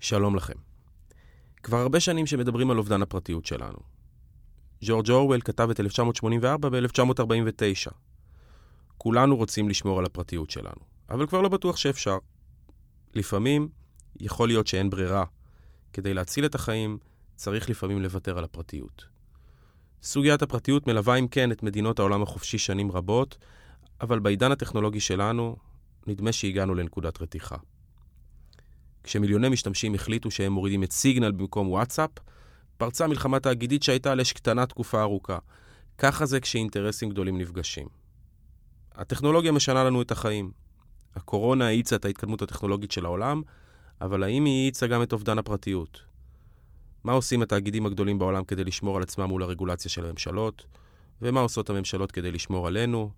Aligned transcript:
שלום 0.00 0.36
לכם. 0.36 0.54
כבר 1.62 1.76
הרבה 1.76 2.00
שנים 2.00 2.26
שמדברים 2.26 2.70
על 2.70 2.78
אובדן 2.78 3.02
הפרטיות 3.02 3.46
שלנו. 3.46 3.78
ג'ורג' 4.84 5.10
אורוול 5.10 5.40
כתב 5.40 5.70
את 5.70 5.80
1984 5.80 6.68
ב-1949. 6.68 7.92
כולנו 8.98 9.36
רוצים 9.36 9.68
לשמור 9.68 9.98
על 9.98 10.04
הפרטיות 10.04 10.50
שלנו, 10.50 10.80
אבל 11.10 11.26
כבר 11.26 11.40
לא 11.40 11.48
בטוח 11.48 11.76
שאפשר. 11.76 12.18
לפעמים 13.14 13.68
יכול 14.20 14.48
להיות 14.48 14.66
שאין 14.66 14.90
ברירה. 14.90 15.24
כדי 15.92 16.14
להציל 16.14 16.44
את 16.44 16.54
החיים, 16.54 16.98
צריך 17.36 17.70
לפעמים 17.70 18.02
לוותר 18.02 18.38
על 18.38 18.44
הפרטיות. 18.44 19.04
סוגיית 20.02 20.42
הפרטיות 20.42 20.86
מלווה 20.86 21.16
אם 21.16 21.28
כן 21.28 21.52
את 21.52 21.62
מדינות 21.62 21.98
העולם 21.98 22.22
החופשי 22.22 22.58
שנים 22.58 22.92
רבות, 22.92 23.38
אבל 24.00 24.18
בעידן 24.18 24.52
הטכנולוגי 24.52 25.00
שלנו, 25.00 25.56
נדמה 26.06 26.32
שהגענו 26.32 26.74
לנקודת 26.74 27.22
רתיחה. 27.22 27.56
כשמיליוני 29.04 29.48
משתמשים 29.48 29.94
החליטו 29.94 30.30
שהם 30.30 30.52
מורידים 30.52 30.82
את 30.82 30.92
סיגנל 30.92 31.32
במקום 31.32 31.68
וואטסאפ, 31.68 32.10
פרצה 32.76 33.06
מלחמה 33.06 33.40
תאגידית 33.40 33.82
שהייתה 33.82 34.12
על 34.12 34.20
אש 34.20 34.32
קטנה 34.32 34.66
תקופה 34.66 35.00
ארוכה. 35.00 35.38
ככה 35.98 36.26
זה 36.26 36.40
כשאינטרסים 36.40 37.10
גדולים 37.10 37.38
נפגשים. 37.38 37.86
הטכנולוגיה 38.94 39.52
משנה 39.52 39.84
לנו 39.84 40.02
את 40.02 40.10
החיים. 40.10 40.50
הקורונה 41.16 41.66
האיצה 41.66 41.96
את 41.96 42.04
ההתקדמות 42.04 42.42
הטכנולוגית 42.42 42.92
של 42.92 43.04
העולם, 43.04 43.42
אבל 44.00 44.22
האם 44.22 44.44
היא 44.44 44.64
האיצה 44.64 44.86
גם 44.86 45.02
את 45.02 45.12
אובדן 45.12 45.38
הפרטיות? 45.38 46.00
מה 47.04 47.12
עושים 47.12 47.42
התאגידים 47.42 47.86
הגדולים 47.86 48.18
בעולם 48.18 48.44
כדי 48.44 48.64
לשמור 48.64 48.96
על 48.96 49.02
עצמם 49.02 49.24
מול 49.24 49.42
הרגולציה 49.42 49.90
של 49.90 50.06
הממשלות? 50.06 50.66
ומה 51.22 51.40
עושות 51.40 51.70
הממשלות 51.70 52.12
כדי 52.12 52.30
לשמור 52.30 52.66
עלינו? 52.66 53.10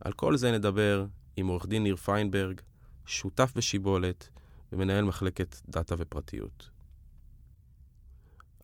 על 0.00 0.12
כל 0.12 0.36
זה 0.36 0.52
נדבר 0.52 1.06
עם 1.36 1.46
עורך 1.46 1.66
דין 1.66 1.82
ניר 1.82 1.96
פיינברג, 1.96 2.60
שותף 3.06 3.52
בשיבולת 3.56 4.28
ומנהל 4.72 5.04
מחלקת 5.04 5.56
דאטה 5.68 5.94
ופרטיות. 5.98 6.70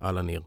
אהלן 0.03 0.27
ניר. 0.27 0.43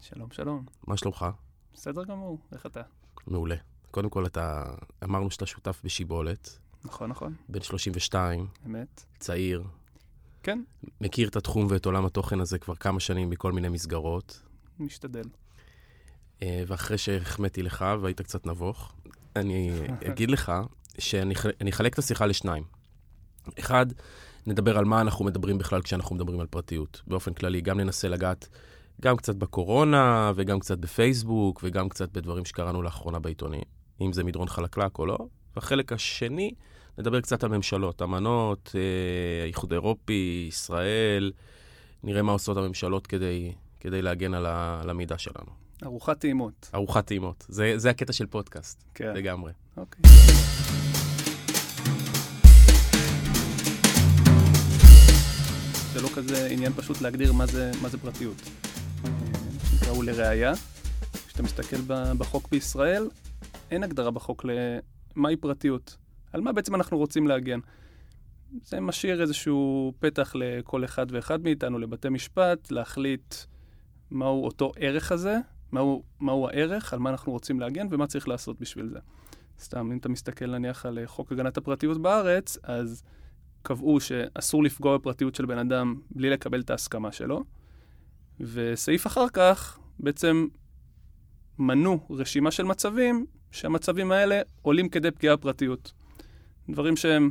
שלום, 0.00 0.30
שלום. 0.30 0.66
מה 0.86 0.96
שלומך? 0.96 1.26
בסדר 1.74 2.04
גמור, 2.04 2.38
איך 2.52 2.66
אתה? 2.66 2.82
מעולה. 3.26 3.56
קודם 3.90 4.10
כל, 4.10 4.26
אתה... 4.26 4.64
אמרנו 5.04 5.30
שאתה 5.30 5.46
שותף 5.46 5.80
בשיבולת. 5.84 6.58
נכון, 6.84 7.10
נכון. 7.10 7.34
בן 7.48 7.62
32. 7.62 8.46
אמת. 8.66 9.04
צעיר. 9.18 9.64
כן. 10.42 10.62
מכיר 11.00 11.28
את 11.28 11.36
התחום 11.36 11.66
ואת 11.70 11.86
עולם 11.86 12.06
התוכן 12.06 12.40
הזה 12.40 12.58
כבר 12.58 12.74
כמה 12.74 13.00
שנים 13.00 13.30
מכל 13.30 13.52
מיני 13.52 13.68
מסגרות. 13.68 14.42
משתדל. 14.78 15.24
אה, 16.42 16.62
ואחרי 16.66 16.98
שהחמאתי 16.98 17.62
לך 17.62 17.84
והיית 18.00 18.20
קצת 18.20 18.46
נבוך, 18.46 18.94
אני 19.36 19.70
אגיד 20.10 20.30
לך 20.30 20.52
שאני 20.98 21.70
אחלק 21.70 21.94
את 21.94 21.98
השיחה 21.98 22.26
לשניים. 22.26 22.64
אחד, 23.58 23.86
נדבר 24.48 24.78
על 24.78 24.84
מה 24.84 25.00
אנחנו 25.00 25.24
מדברים 25.24 25.58
בכלל 25.58 25.82
כשאנחנו 25.82 26.16
מדברים 26.16 26.40
על 26.40 26.46
פרטיות. 26.46 27.02
באופן 27.06 27.32
כללי, 27.32 27.60
גם 27.60 27.80
ננסה 27.80 28.08
לגעת 28.08 28.48
גם 29.00 29.16
קצת 29.16 29.36
בקורונה, 29.36 30.32
וגם 30.34 30.60
קצת 30.60 30.78
בפייסבוק, 30.78 31.60
וגם 31.64 31.88
קצת 31.88 32.12
בדברים 32.12 32.44
שקראנו 32.44 32.82
לאחרונה 32.82 33.18
בעיתונים, 33.18 33.62
אם 34.00 34.12
זה 34.12 34.24
מדרון 34.24 34.48
חלקלק 34.48 34.98
או 34.98 35.06
לא. 35.06 35.18
והחלק 35.56 35.92
השני, 35.92 36.54
נדבר 36.98 37.20
קצת 37.20 37.44
על 37.44 37.50
ממשלות, 37.50 38.02
אמנות, 38.02 38.72
אה, 38.74 39.42
האיחוד 39.42 39.72
האירופי, 39.72 40.44
ישראל, 40.48 41.32
נראה 42.02 42.22
מה 42.22 42.32
עושות 42.32 42.56
הממשלות 42.56 43.06
כדי, 43.06 43.52
כדי 43.80 44.02
להגן 44.02 44.34
על, 44.34 44.46
ה, 44.46 44.80
על 44.82 44.90
המידע 44.90 45.18
שלנו. 45.18 45.50
ארוחת 45.84 46.20
טעימות. 46.20 46.70
ארוחת 46.74 47.06
טעימות. 47.06 47.46
זה, 47.48 47.72
זה 47.76 47.90
הקטע 47.90 48.12
של 48.12 48.26
פודקאסט, 48.26 48.84
כן. 48.94 49.12
לגמרי. 49.14 49.52
אוקיי. 49.76 50.02
זה 55.98 56.04
לא 56.04 56.08
כזה 56.08 56.46
עניין 56.46 56.72
פשוט 56.72 57.00
להגדיר 57.00 57.32
מה 57.32 57.46
זה, 57.46 57.70
מה 57.82 57.88
זה 57.88 57.98
פרטיות. 57.98 58.42
נקרא 59.74 59.90
הוא 59.90 60.04
לראיה, 60.04 60.52
כשאתה 61.26 61.42
מסתכל 61.42 61.76
בחוק 62.18 62.48
בישראל, 62.50 63.08
אין 63.70 63.82
הגדרה 63.82 64.10
בחוק 64.10 64.44
למהי 65.16 65.36
פרטיות. 65.36 65.96
על 66.32 66.40
מה 66.40 66.52
בעצם 66.52 66.74
אנחנו 66.74 66.98
רוצים 66.98 67.26
להגן. 67.26 67.58
זה 68.62 68.80
משאיר 68.80 69.22
איזשהו 69.22 69.92
פתח 70.00 70.32
לכל 70.34 70.84
אחד 70.84 71.06
ואחד 71.10 71.42
מאיתנו, 71.42 71.78
לבתי 71.78 72.08
משפט, 72.08 72.70
להחליט 72.70 73.34
מהו 74.10 74.44
אותו 74.44 74.72
ערך 74.76 75.12
הזה, 75.12 75.38
מהו, 75.72 76.02
מהו 76.20 76.48
הערך, 76.48 76.92
על 76.92 76.98
מה 76.98 77.10
אנחנו 77.10 77.32
רוצים 77.32 77.60
להגן 77.60 77.86
ומה 77.90 78.06
צריך 78.06 78.28
לעשות 78.28 78.60
בשביל 78.60 78.88
זה. 78.88 78.98
סתם, 79.60 79.92
אם 79.92 79.98
אתה 79.98 80.08
מסתכל 80.08 80.46
נניח 80.46 80.86
על 80.86 80.98
חוק 81.06 81.32
הגנת 81.32 81.56
הפרטיות 81.56 82.02
בארץ, 82.02 82.58
אז 82.62 83.02
קבעו 83.62 84.00
שאסור 84.00 84.64
לפגוע 84.64 84.98
בפרטיות 84.98 85.34
של 85.34 85.46
בן 85.46 85.58
אדם 85.58 85.94
בלי 86.10 86.30
לקבל 86.30 86.60
את 86.60 86.70
ההסכמה 86.70 87.12
שלו, 87.12 87.44
וסעיף 88.40 89.06
אחר 89.06 89.28
כך 89.32 89.78
בעצם 89.98 90.46
מנו 91.58 92.06
רשימה 92.10 92.50
של 92.50 92.64
מצבים, 92.64 93.26
שהמצבים 93.50 94.12
האלה 94.12 94.40
עולים 94.62 94.88
כדי 94.88 95.10
פגיעה 95.10 95.36
בפרטיות. 95.36 95.92
דברים 96.68 96.96
שהם 96.96 97.30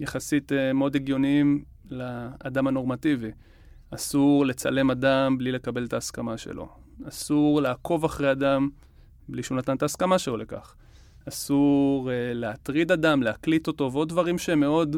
יחסית 0.00 0.52
uh, 0.52 0.54
מאוד 0.74 0.96
הגיוניים 0.96 1.64
לאדם 1.90 2.66
הנורמטיבי. 2.66 3.30
אסור 3.90 4.46
לצלם 4.46 4.90
אדם 4.90 5.38
בלי 5.38 5.52
לקבל 5.52 5.84
את 5.84 5.92
ההסכמה 5.92 6.38
שלו. 6.38 6.68
אסור 7.08 7.62
לעקוב 7.62 8.04
אחרי 8.04 8.32
אדם 8.32 8.68
בלי 9.28 9.42
שהוא 9.42 9.58
נתן 9.58 9.76
את 9.76 9.82
ההסכמה 9.82 10.18
שלו 10.18 10.36
לכך. 10.36 10.74
אסור 11.28 12.10
uh, 12.10 12.12
להטריד 12.34 12.92
אדם, 12.92 13.22
להקליט 13.22 13.66
אותו, 13.66 13.92
ועוד 13.92 14.08
דברים 14.08 14.38
שהם 14.38 14.60
מאוד, 14.60 14.96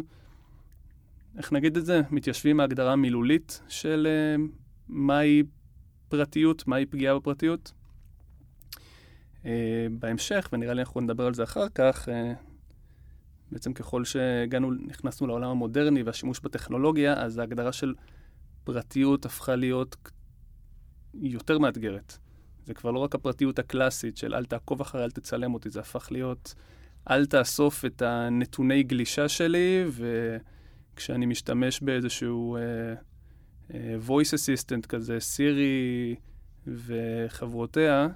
איך 1.40 1.52
נגיד 1.52 1.76
את 1.76 1.86
זה? 1.86 2.00
מתיישבים 2.10 2.56
מההגדרה 2.56 2.92
המילולית 2.92 3.62
של 3.68 4.08
uh, 4.08 4.40
מהי 4.88 5.42
פרטיות, 6.08 6.66
מהי 6.66 6.86
פגיעה 6.86 7.18
בפרטיות. 7.18 7.72
Uh, 9.42 9.46
בהמשך, 9.90 10.48
ונראה 10.52 10.74
לי 10.74 10.80
אנחנו 10.80 11.00
נדבר 11.00 11.26
על 11.26 11.34
זה 11.34 11.42
אחר 11.42 11.68
כך, 11.74 12.08
uh, 12.08 12.10
בעצם 13.52 13.72
ככל 13.72 14.04
שהגענו, 14.04 14.70
נכנסנו 14.70 15.26
לעולם 15.26 15.50
המודרני 15.50 16.02
והשימוש 16.02 16.40
בטכנולוגיה, 16.40 17.14
אז 17.14 17.38
ההגדרה 17.38 17.72
של 17.72 17.94
פרטיות 18.64 19.26
הפכה 19.26 19.56
להיות 19.56 19.96
יותר 21.14 21.58
מאתגרת. 21.58 22.18
זה 22.64 22.74
כבר 22.74 22.90
לא 22.90 22.98
רק 22.98 23.14
הפרטיות 23.14 23.58
הקלאסית 23.58 24.16
של 24.16 24.34
אל 24.34 24.44
תעקוב 24.44 24.80
אחרי, 24.80 25.04
אל 25.04 25.10
תצלם 25.10 25.54
אותי, 25.54 25.70
זה 25.70 25.80
הפך 25.80 26.12
להיות 26.12 26.54
אל 27.10 27.26
תאסוף 27.26 27.84
את 27.84 28.02
הנתוני 28.02 28.82
גלישה 28.82 29.28
שלי, 29.28 29.84
וכשאני 31.00 31.26
משתמש 31.26 31.80
באיזשהו 31.80 32.56
uh, 32.56 33.70
uh, 33.70 33.74
voice 34.08 34.34
assistant 34.34 34.86
כזה, 34.86 35.20
סירי 35.20 36.14
וחברותיה, 36.66 38.08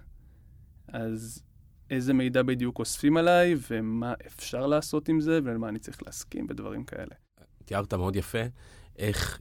אז 0.89 1.43
איזה 1.91 2.15
מידע 2.15 2.43
בדיוק 2.43 2.79
אוספים 2.79 3.17
עליי, 3.17 3.55
ומה 3.71 4.15
אפשר 4.27 4.67
לעשות 4.67 5.09
עם 5.09 5.21
זה, 5.21 5.41
ולמה 5.45 5.69
אני 5.69 5.79
צריך 5.79 6.03
להסכים, 6.03 6.47
ודברים 6.51 6.85
כאלה. 6.85 7.15
תיארת 7.65 7.95
מאוד 7.95 8.17
יפה 8.17 8.39
איך 8.99 9.41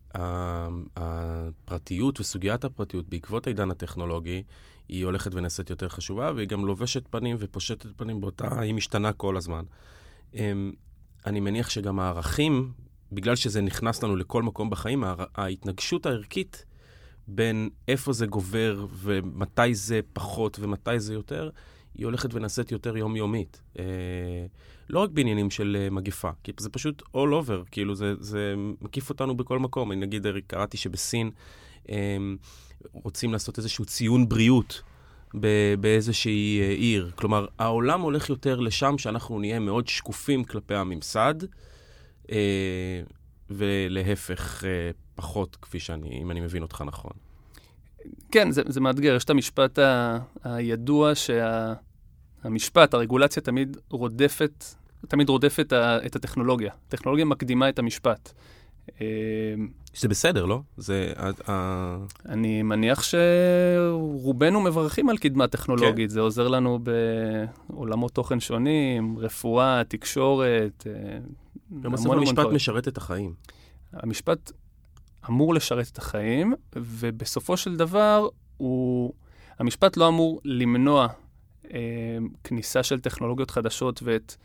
הפרטיות 0.96 2.20
וסוגיית 2.20 2.64
הפרטיות 2.64 3.10
בעקבות 3.10 3.48
העידן 3.48 3.72
הטכנולוגי, 3.72 4.44
היא 4.90 5.06
הולכת 5.06 5.34
ונעשית 5.34 5.70
יותר 5.70 5.90
חשובה, 5.90 6.32
והיא 6.36 6.48
גם 6.48 6.66
לובשת 6.66 7.08
פנים 7.08 7.36
ופושטת 7.40 7.90
פנים 7.98 8.22
באותה, 8.22 8.62
היא 8.62 8.74
משתנה 8.74 9.14
כל 9.14 9.38
הזמן. 9.38 9.64
אני 11.26 11.40
מניח 11.40 11.70
שגם 11.70 12.00
הערכים, 12.00 12.72
בגלל 13.14 13.36
שזה 13.36 13.62
נכנס 13.62 14.04
לנו 14.04 14.16
לכל 14.16 14.44
מקום 14.44 14.70
בחיים, 14.70 15.04
ההתנגשות 15.36 16.06
הערכית 16.06 16.66
בין 17.28 17.70
איפה 17.88 18.14
זה 18.14 18.26
גובר 18.26 18.86
ומתי 18.94 19.76
זה 19.76 20.00
פחות 20.14 20.58
ומתי 20.62 21.00
זה 21.00 21.14
יותר, 21.14 21.50
היא 21.96 22.06
הולכת 22.06 22.34
ונעשית 22.34 22.72
יותר 22.72 22.98
יומיומית. 22.98 23.62
אה, 23.80 23.86
לא 24.90 25.00
רק 25.00 25.10
בעניינים 25.10 25.52
של 25.52 25.78
אה, 25.80 25.90
מגפה, 25.90 26.30
כי 26.44 26.52
זה 26.60 26.70
פשוט 26.70 27.02
all 27.02 27.48
over, 27.48 27.70
כאילו 27.72 27.96
זה, 27.96 28.14
זה 28.20 28.56
מקיף 28.82 29.10
אותנו 29.10 29.38
בכל 29.38 29.60
מקום. 29.60 29.92
אני 29.92 30.02
נגיד, 30.02 30.26
קראתי 30.48 30.78
שבסין 30.78 31.32
אה, 31.90 32.18
רוצים 32.94 33.34
לעשות 33.34 33.58
איזשהו 33.58 33.86
ציון 33.86 34.30
בריאות 34.30 34.82
באיזושהי 35.80 36.62
אה, 36.62 36.70
עיר. 36.70 37.12
כלומר, 37.16 37.46
העולם 37.60 38.02
הולך 38.02 38.30
יותר 38.30 38.60
לשם, 38.60 38.98
שאנחנו 38.98 39.40
נהיה 39.40 39.60
מאוד 39.60 39.88
שקופים 39.88 40.44
כלפי 40.44 40.76
הממסד, 40.76 41.36
ולהפך, 43.50 44.64
אה, 44.64 44.92
פחות, 45.16 45.58
כפי 45.62 45.80
שאני, 45.80 46.22
אם 46.22 46.32
אני 46.32 46.40
מבין 46.40 46.62
אותך 46.62 46.84
נכון. 46.86 47.12
כן, 48.32 48.52
זה, 48.52 48.62
זה 48.66 48.82
מאתגר. 48.82 49.16
יש 49.16 49.24
את 49.24 49.30
המשפט 49.30 49.80
ה, 49.80 50.18
הידוע 50.44 51.12
שהמשפט, 51.16 52.92
שה, 52.92 52.98
הרגולציה 52.98 53.44
תמיד 53.44 53.78
רודפת, 53.90 54.66
תמיד 55.08 55.30
רודפת 55.30 55.74
ה, 55.74 56.06
את 56.06 56.16
הטכנולוגיה. 56.16 56.74
הטכנולוגיה 56.88 57.26
מקדימה 57.26 57.70
את 57.70 57.80
המשפט. 57.80 58.34
זה 59.98 60.08
בסדר, 60.08 60.46
לא? 60.46 60.60
זה... 60.78 61.14
אני 62.30 62.64
מניח 62.64 63.04
שרובנו 63.04 64.62
מברכים 64.62 65.10
על 65.10 65.18
קדמה 65.18 65.48
טכנולוגית. 65.48 66.10
כן. 66.10 66.14
זה 66.14 66.20
עוזר 66.20 66.48
לנו 66.48 66.80
בעולמות 67.70 68.12
תוכן 68.12 68.40
שונים, 68.40 69.18
רפואה, 69.20 69.82
תקשורת. 69.88 70.88
בסוף 71.72 72.12
המשפט 72.12 72.46
משרת 72.54 72.88
את 72.88 72.98
החיים. 72.98 73.34
המשפט 73.94 74.52
אמור 75.30 75.54
לשרת 75.54 75.88
את 75.92 75.98
החיים, 75.98 76.54
ובסופו 76.76 77.58
של 77.58 77.76
דבר 77.76 78.28
הוא... 78.58 79.14
המשפט 79.60 79.98
לא 79.98 80.08
אמור 80.08 80.42
למנוע 80.46 81.08
אה, 81.74 81.80
כניסה 82.44 82.84
של 82.84 83.00
טכנולוגיות 83.00 83.52
חדשות 83.52 84.04
ואת 84.04 84.36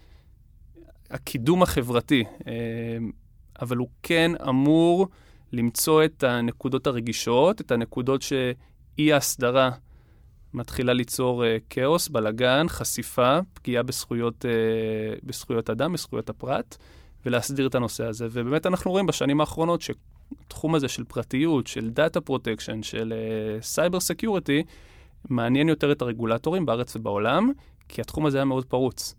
הקידום 1.11 1.63
החברתי, 1.63 2.25
אה, 2.47 2.53
אבל 3.63 3.77
הוא 3.77 3.89
כן 4.03 4.33
אמור 4.49 5.09
למצוא 5.53 6.05
את 6.05 6.23
הנקודות 6.23 6.87
הרגישות, 6.87 7.61
את 7.61 7.71
הנקודות 7.71 8.23
שאי 8.23 9.13
ההסדרה 9.13 9.71
מתחילה 10.55 10.93
ליצור 10.93 11.45
אה, 11.45 11.57
כאוס, 11.71 12.09
בלגן, 12.09 12.67
חשיפה, 12.69 13.39
פגיעה 13.53 13.83
בזכויות, 13.83 14.45
אה, 14.45 14.51
בזכויות 15.23 15.71
אדם, 15.71 15.93
בזכויות 15.93 16.31
הפרט, 16.31 16.77
ולהסדיר 17.29 17.67
את 17.67 17.75
הנושא 17.75 18.05
הזה. 18.05 18.27
ובאמת 18.31 18.67
אנחנו 18.67 18.91
רואים 18.91 19.07
בשנים 19.07 19.41
האחרונות 19.41 19.81
שהתחום 19.81 20.75
הזה 20.75 20.89
של 20.89 21.05
פרטיות, 21.05 21.67
של 21.67 21.91
data 21.91 22.21
protection, 22.21 22.83
של 22.83 23.15
cyber 23.61 23.99
uh, 23.99 24.01
security, 24.01 24.63
מעניין 25.29 25.69
יותר 25.69 25.93
את 25.93 26.03
הרגולטורים 26.03 26.67
בארץ 26.67 26.97
ובעולם, 26.97 27.53
כי 27.89 28.01
התחום 28.01 28.27
הזה 28.27 28.39
היה 28.39 28.45
מאוד 28.45 28.65
פרוץ. 28.65 29.15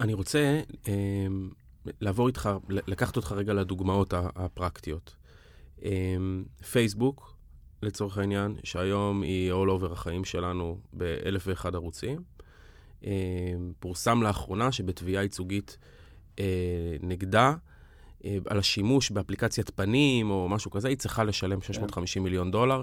אני 0.00 0.14
רוצה 0.14 0.60
לעבור 2.00 2.26
איתך, 2.26 2.50
לקחת 2.68 3.16
אותך 3.16 3.32
רגע 3.32 3.52
לדוגמאות 3.52 4.14
הפרקטיות. 4.16 5.16
פייסבוק, 6.70 7.36
לצורך 7.82 8.18
העניין, 8.18 8.56
שהיום 8.64 9.22
היא 9.22 9.52
all 9.52 9.80
over 9.80 9.92
החיים 9.92 10.24
שלנו 10.24 10.78
באלף 10.92 11.44
ואחד 11.46 11.74
ערוצים. 11.74 12.35
פורסם 13.78 14.22
לאחרונה 14.22 14.72
שבתביעה 14.72 15.22
ייצוגית 15.22 15.78
נגדה, 17.02 17.54
על 18.24 18.58
השימוש 18.58 19.10
באפליקציית 19.10 19.70
פנים 19.70 20.30
או 20.30 20.48
משהו 20.48 20.70
כזה, 20.70 20.88
היא 20.88 20.96
צריכה 20.96 21.24
לשלם 21.24 21.62
650 21.62 22.20
כן. 22.20 22.24
מיליון 22.24 22.50
דולר 22.50 22.82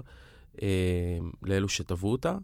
לאלו 1.42 1.68
שתבעו 1.68 2.12
אותה. 2.12 2.36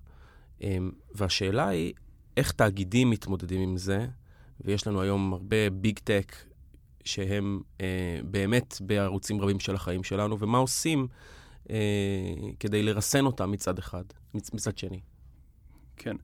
והשאלה 1.14 1.68
היא, 1.68 1.92
איך 2.36 2.52
תאגידים 2.52 3.10
מתמודדים 3.10 3.60
עם 3.60 3.76
זה? 3.76 4.06
ויש 4.64 4.86
לנו 4.86 5.00
היום 5.00 5.32
הרבה 5.32 5.70
ביג 5.70 5.98
טק 5.98 6.36
שהם 7.04 7.60
אה, 7.80 8.20
באמת 8.24 8.76
בערוצים 8.80 9.40
רבים 9.40 9.60
של 9.60 9.74
החיים 9.74 10.04
שלנו, 10.04 10.40
ומה 10.40 10.58
עושים 10.58 11.06
אה, 11.70 11.76
כדי 12.60 12.82
לרסן 12.82 13.26
אותם 13.26 13.50
מצד 13.50 13.78
אחד, 13.78 14.04
מצ, 14.34 14.54
מצד 14.54 14.78
שני. 14.78 15.00
כן. 15.96 16.16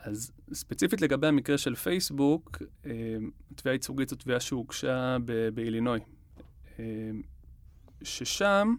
אז 0.00 0.32
ספציפית 0.52 1.00
לגבי 1.00 1.26
המקרה 1.26 1.58
של 1.58 1.74
פייסבוק, 1.74 2.62
אה, 2.86 3.16
תביעה 3.54 3.74
ייצוגית 3.74 4.08
זו 4.08 4.16
תביעה 4.16 4.40
שהוגשה 4.40 5.16
באילינוי. 5.54 6.00
אה, 6.78 6.84
ששם, 8.02 8.74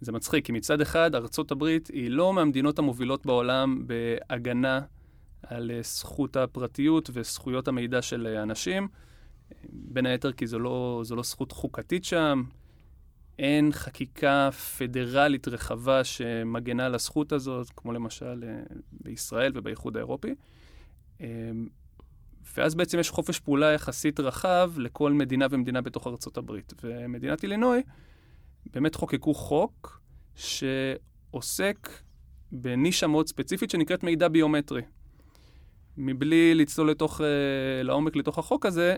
זה 0.00 0.12
מצחיק, 0.12 0.46
כי 0.46 0.52
מצד 0.52 0.80
אחד, 0.80 1.14
ארצות 1.14 1.50
הברית 1.50 1.88
היא 1.88 2.10
לא 2.10 2.32
מהמדינות 2.32 2.78
המובילות 2.78 3.26
בעולם 3.26 3.84
בהגנה 3.86 4.80
על 5.42 5.70
אה, 5.70 5.82
זכות 5.82 6.36
הפרטיות 6.36 7.10
וזכויות 7.12 7.68
המידע 7.68 8.02
של 8.02 8.26
אה, 8.26 8.42
אנשים. 8.42 8.88
בין 9.68 10.06
היתר 10.06 10.32
כי 10.32 10.46
זו 10.46 10.58
לא, 10.58 11.00
זו 11.04 11.16
לא 11.16 11.22
זכות 11.22 11.52
חוקתית 11.52 12.04
שם, 12.04 12.42
אין 13.38 13.72
חקיקה 13.72 14.48
פדרלית 14.78 15.48
רחבה 15.48 16.04
שמגנה 16.04 16.86
על 16.86 16.94
הזכות 16.94 17.32
הזאת, 17.32 17.70
כמו 17.76 17.92
למשל 17.92 18.44
אה, 18.46 18.62
בישראל 18.92 19.52
ובאיחוד 19.54 19.96
האירופי. 19.96 20.34
ואז 22.56 22.74
בעצם 22.74 22.98
יש 22.98 23.10
חופש 23.10 23.40
פעולה 23.40 23.72
יחסית 23.72 24.20
רחב 24.20 24.72
לכל 24.76 25.12
מדינה 25.12 25.46
ומדינה 25.50 25.80
בתוך 25.80 26.06
ארצות 26.06 26.36
הברית. 26.36 26.72
ומדינת 26.82 27.42
אילינוי 27.42 27.82
באמת 28.66 28.94
חוקקו 28.94 29.34
חוק 29.34 30.00
שעוסק 30.34 31.88
בנישה 32.52 33.06
מאוד 33.06 33.28
ספציפית 33.28 33.70
שנקראת 33.70 34.02
מידע 34.02 34.28
ביומטרי. 34.28 34.82
מבלי 35.96 36.54
לצלול 36.54 36.90
לתוך, 36.90 37.20
uh, 37.20 37.24
לעומק 37.82 38.16
לתוך 38.16 38.38
החוק 38.38 38.66
הזה, 38.66 38.96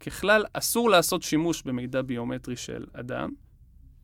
ככלל 0.00 0.44
אסור 0.52 0.90
לעשות 0.90 1.22
שימוש 1.22 1.62
במידע 1.62 2.02
ביומטרי 2.02 2.56
של 2.56 2.84
אדם. 2.92 3.30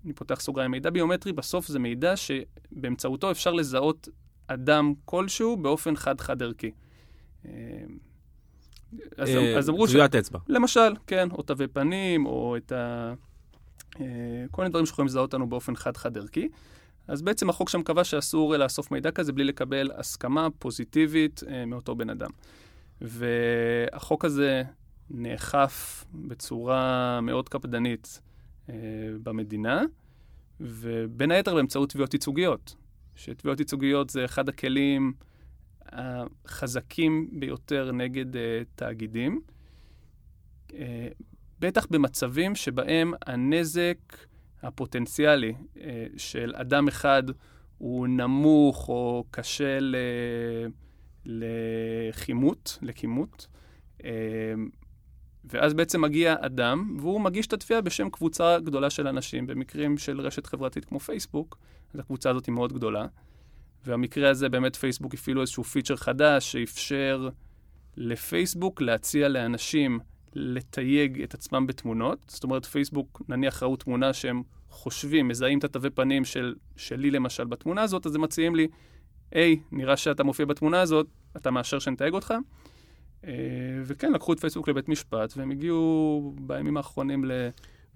אני 0.05 0.13
פותח 0.13 0.41
סוגריים, 0.41 0.71
מידע 0.71 0.91
ביומטרי 0.91 1.33
בסוף 1.33 1.69
זה 1.69 1.79
מידע 1.79 2.15
שבאמצעותו 2.17 3.31
אפשר 3.31 3.53
לזהות 3.53 4.09
אדם 4.47 4.93
כלשהו 5.05 5.57
באופן 5.57 5.97
חד-חד 5.97 6.43
ערכי. 6.43 6.71
אה, 7.47 7.51
אז, 9.19 9.29
אה, 9.29 9.59
אז 9.59 9.69
אמרו 9.71 9.89
ש... 9.89 9.91
טביעת 9.91 10.15
אצבע. 10.15 10.39
למשל, 10.49 10.95
כן, 11.07 11.29
או 11.31 11.43
תווי 11.43 11.69
פנים, 11.69 12.27
או 12.27 12.57
את 12.57 12.73
ה... 12.73 13.15
כל 14.51 14.63
מיני 14.63 14.71
דברים 14.71 14.87
שיכולים 14.87 15.07
לזהות 15.07 15.35
אותנו 15.35 15.49
באופן 15.49 15.77
חד-חד 15.77 16.19
ערכי. 16.19 16.49
אז 17.09 17.23
בעצם 17.23 17.51
החוק 17.51 17.69
שם 17.69 17.83
קבע 17.83 18.05
שאסור 18.05 18.57
לאסוף 18.57 18.91
מידע 18.91 19.11
כזה 19.11 19.33
בלי 19.33 19.45
לקבל 19.45 19.91
הסכמה 19.97 20.49
פוזיטיבית 20.59 21.41
אה, 21.49 21.65
מאותו 21.65 21.95
בן 21.95 22.11
אדם. 22.11 22.31
והחוק 23.01 24.25
הזה 24.25 24.63
נאכף 25.11 26.05
בצורה 26.15 27.21
מאוד 27.21 27.49
קפדנית 27.49 28.21
אה, 28.23 28.32
במדינה, 29.23 29.83
ובין 30.61 31.31
היתר 31.31 31.55
באמצעות 31.55 31.91
תביעות 31.91 32.15
ייצוגיות. 32.15 32.75
שתביעות 33.17 33.59
ייצוגיות 33.61 34.11
זה 34.11 34.25
אחד 34.25 34.49
הכלים 34.49 35.13
החזקים 35.87 37.29
ביותר 37.33 37.93
נגד 37.93 38.37
אה, 38.37 38.63
תאגידים. 38.75 39.41
אה, 40.75 41.09
בטח 41.59 41.87
במצבים 41.91 42.55
שבהם 42.55 43.13
הנזק 43.27 43.99
הפוטנציאלי 44.63 45.55
אה, 45.81 46.07
של 46.17 46.53
אדם 46.57 46.89
אחד 46.89 47.23
הוא 47.79 48.07
נמוך 48.07 48.89
או 48.89 49.25
קשה 49.31 49.79
ל... 49.81 49.97
לכימות, 51.27 52.79
לכימות. 52.83 53.47
אה, 54.05 54.11
ואז 55.45 55.75
בעצם 55.75 56.01
מגיע 56.01 56.35
אדם, 56.41 56.97
והוא 57.01 57.21
מגיש 57.21 57.47
את 57.47 57.53
התביעה 57.53 57.81
בשם 57.81 58.11
קבוצה 58.11 58.59
גדולה 58.59 58.91
של 58.91 59.07
אנשים. 59.07 59.47
במקרים 59.47 59.99
של 59.99 60.21
רשת 60.21 60.47
חברתית 60.47 60.85
כמו 60.85 61.01
פייסבוק, 61.01 61.59
אז 61.95 62.01
הקבוצה 62.01 62.31
הזאת 62.31 62.47
היא 62.47 62.55
מאוד 62.55 62.73
גדולה. 62.73 63.07
והמקרה 63.85 64.31
הזה 64.31 64.49
באמת 64.49 64.77
פייסבוק 64.77 65.15
הפעילו 65.15 65.41
איזשהו 65.41 65.65
פיצ'ר 65.65 65.97
חדש 65.97 66.53
שאפשר 66.53 67.29
לפייסבוק 67.97 68.81
להציע 68.81 69.29
לאנשים 69.29 70.01
לתייג 70.35 71.23
את 71.23 71.35
עצמם 71.35 71.67
בתמונות. 71.67 72.19
זאת 72.29 72.45
אומרת, 72.45 72.67
פייסבוק, 72.67 73.23
נניח 73.29 73.63
ראו 73.63 73.77
תמונה 73.77 74.13
שהם 74.13 74.43
חושבים, 74.71 75.29
מזהים 75.29 75.59
את 75.59 75.65
התווי 75.65 75.91
פנים 75.91 76.25
של, 76.25 76.55
שלי 76.77 77.11
למשל 77.11 77.45
בתמונה 77.45 77.83
הזאת, 77.83 78.07
אז 78.07 78.15
הם 78.15 78.21
מציעים 78.21 78.57
לי, 78.57 78.69
היי, 79.33 79.61
נראה 79.73 79.97
שאתה 79.97 80.25
מופיע 80.25 80.47
בתמונה 80.47 80.81
הזאת, 80.81 81.07
אתה 81.37 81.51
מאשר 81.51 81.79
שנתייג 81.79 82.15
אותך? 82.15 82.35
אה, 83.27 83.33
וכן, 83.85 84.13
לקחו 84.13 84.33
את 84.33 84.41
פייסבוק 84.41 84.69
לבית 84.69 84.89
משפט, 84.89 85.35
והם 85.37 85.51
הגיעו 85.51 86.35
בימים 86.41 86.77
האחרונים 86.77 87.25
ל... 87.25 87.33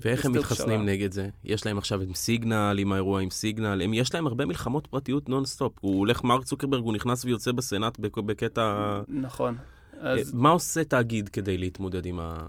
ואיך 0.01 0.27
הם 0.27 0.33
מתחסנים 0.33 0.79
שרה. 0.79 0.87
נגד 0.87 1.13
זה? 1.13 1.29
יש 1.45 1.67
להם 1.67 1.79
עכשיו 1.79 2.01
עם 2.01 2.15
סיגנל, 2.15 2.77
עם 2.79 2.93
האירוע 2.93 3.21
עם 3.21 3.31
סיגנל, 3.31 3.83
הם, 3.83 3.95
יש 3.95 4.15
להם 4.15 4.27
הרבה 4.27 4.47
מלחמות 4.47 4.87
פרטיות 4.87 5.29
נונסטופ. 5.29 5.73
הוא 5.81 5.99
הולך, 5.99 6.25
מרק 6.25 6.45
צוקרברג, 6.45 6.85
הוא 6.85 6.93
נכנס 6.93 7.25
ויוצא 7.25 7.53
בסנאט 7.53 7.99
בקטע... 7.99 9.01
נכון. 9.09 9.57
אז... 9.99 10.35
מה 10.35 10.51
עושה 10.51 10.85
תאגיד 10.85 11.29
כדי 11.29 11.59
להתמודד 11.59 12.07
עם 12.07 12.21
ה... 12.21 12.49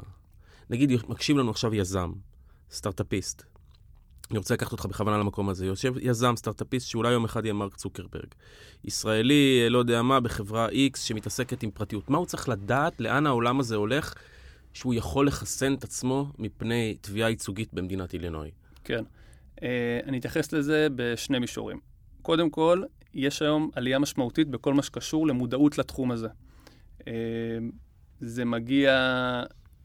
נגיד, 0.69 0.91
מקשיב 1.09 1.37
לנו 1.37 1.51
עכשיו 1.51 1.75
יזם, 1.75 2.11
סטארט-אפיסט. 2.71 3.56
אני 4.31 4.37
רוצה 4.37 4.53
לקחת 4.53 4.71
אותך 4.71 4.85
בכוונה 4.85 5.17
למקום 5.17 5.49
הזה. 5.49 5.65
יושב 5.65 5.93
יזם, 6.01 6.35
סטארט-אפיסט, 6.35 6.89
שאולי 6.89 7.11
יום 7.11 7.25
אחד 7.25 7.45
יהיה 7.45 7.53
מרק 7.53 7.75
צוקרברג. 7.75 8.27
ישראלי, 8.83 9.69
לא 9.69 9.77
יודע 9.77 10.01
מה, 10.01 10.19
בחברה 10.19 10.69
X 10.69 10.97
שמתעסקת 10.97 11.63
עם 11.63 11.71
פרטיות. 11.71 12.09
מה 12.09 12.17
הוא 12.17 12.25
צריך 12.25 12.49
לדעת, 12.49 13.01
לאן 13.01 13.27
העולם 13.27 13.59
הזה 13.59 13.75
הולך, 13.75 14.13
שהוא 14.73 14.93
יכול 14.93 15.27
לחסן 15.27 15.73
את 15.73 15.83
עצמו 15.83 16.31
מפני 16.37 16.97
תביעה 17.01 17.29
ייצוגית 17.29 17.73
במדינת 17.73 18.13
אילינוי? 18.13 18.51
כן. 18.83 19.03
Uh, 19.55 19.61
אני 20.05 20.17
אתייחס 20.17 20.53
לזה 20.53 20.87
בשני 20.95 21.39
מישורים. 21.39 21.79
קודם 22.21 22.49
כל, 22.49 22.83
יש 23.13 23.41
היום 23.41 23.69
עלייה 23.75 23.99
משמעותית 23.99 24.47
בכל 24.47 24.73
מה 24.73 24.83
שקשור 24.83 25.27
למודעות 25.27 25.77
לתחום 25.77 26.11
הזה. 26.11 26.27
אה, 27.07 27.13
זה 28.19 28.45
מגיע 28.45 28.93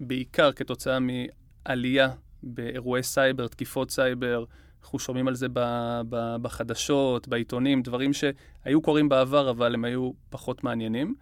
בעיקר 0.00 0.52
כתוצאה 0.52 0.98
מעלייה 1.00 2.10
באירועי 2.42 3.02
סייבר, 3.02 3.48
תקיפות 3.48 3.90
סייבר. 3.90 4.44
אנחנו 4.82 4.98
שומעים 4.98 5.28
על 5.28 5.34
זה 5.34 5.46
ב, 5.52 5.60
ב, 6.08 6.36
בחדשות, 6.42 7.28
בעיתונים, 7.28 7.82
דברים 7.82 8.10
שהיו 8.12 8.82
קורים 8.82 9.08
בעבר, 9.08 9.50
אבל 9.50 9.74
הם 9.74 9.84
היו 9.84 10.10
פחות 10.30 10.64
מעניינים. 10.64 11.14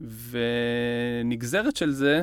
ונגזרת 0.00 1.76
של 1.76 1.90
זה, 1.90 2.22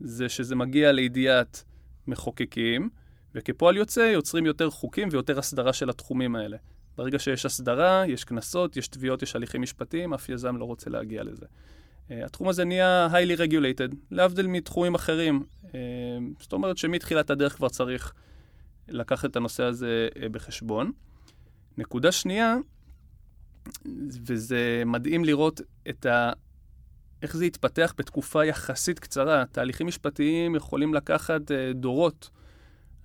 זה 0.00 0.28
שזה 0.28 0.56
מגיע 0.56 0.92
לידיעת 0.92 1.64
מחוקקים, 2.06 2.90
וכפועל 3.34 3.76
יוצא 3.76 4.00
יוצרים 4.00 4.46
יותר 4.46 4.70
חוקים 4.70 5.08
ויותר 5.12 5.38
הסדרה 5.38 5.72
של 5.72 5.90
התחומים 5.90 6.36
האלה. 6.36 6.56
ברגע 6.96 7.18
שיש 7.18 7.46
הסדרה, 7.46 8.04
יש 8.08 8.24
קנסות, 8.24 8.76
יש 8.76 8.88
תביעות, 8.88 9.22
יש 9.22 9.36
הליכים 9.36 9.62
משפטיים, 9.62 10.14
אף 10.14 10.28
יזם 10.28 10.56
לא 10.56 10.64
רוצה 10.64 10.90
להגיע 10.90 11.24
לזה. 11.24 11.46
Uh, 12.12 12.24
התחום 12.24 12.48
הזה 12.48 12.64
נהיה 12.64 13.08
highly 13.12 13.38
regulated, 13.38 13.94
להבדיל 14.10 14.46
מתחומים 14.46 14.94
אחרים. 14.94 15.44
Uh, 15.64 15.68
זאת 16.40 16.52
אומרת 16.52 16.78
שמתחילת 16.78 17.30
הדרך 17.30 17.56
כבר 17.56 17.68
צריך 17.68 18.12
לקחת 18.88 19.30
את 19.30 19.36
הנושא 19.36 19.62
הזה 19.62 20.08
אה, 20.22 20.28
בחשבון. 20.28 20.92
נקודה 21.78 22.12
שנייה, 22.12 22.56
וזה 24.26 24.82
מדהים 24.86 25.24
לראות 25.24 25.60
את 25.88 26.06
ה... 26.06 26.32
איך 27.22 27.36
זה 27.36 27.44
התפתח 27.44 27.94
בתקופה 27.98 28.44
יחסית 28.44 28.98
קצרה. 28.98 29.44
תהליכים 29.52 29.86
משפטיים 29.86 30.54
יכולים 30.54 30.94
לקחת 30.94 31.40
דורות, 31.74 32.30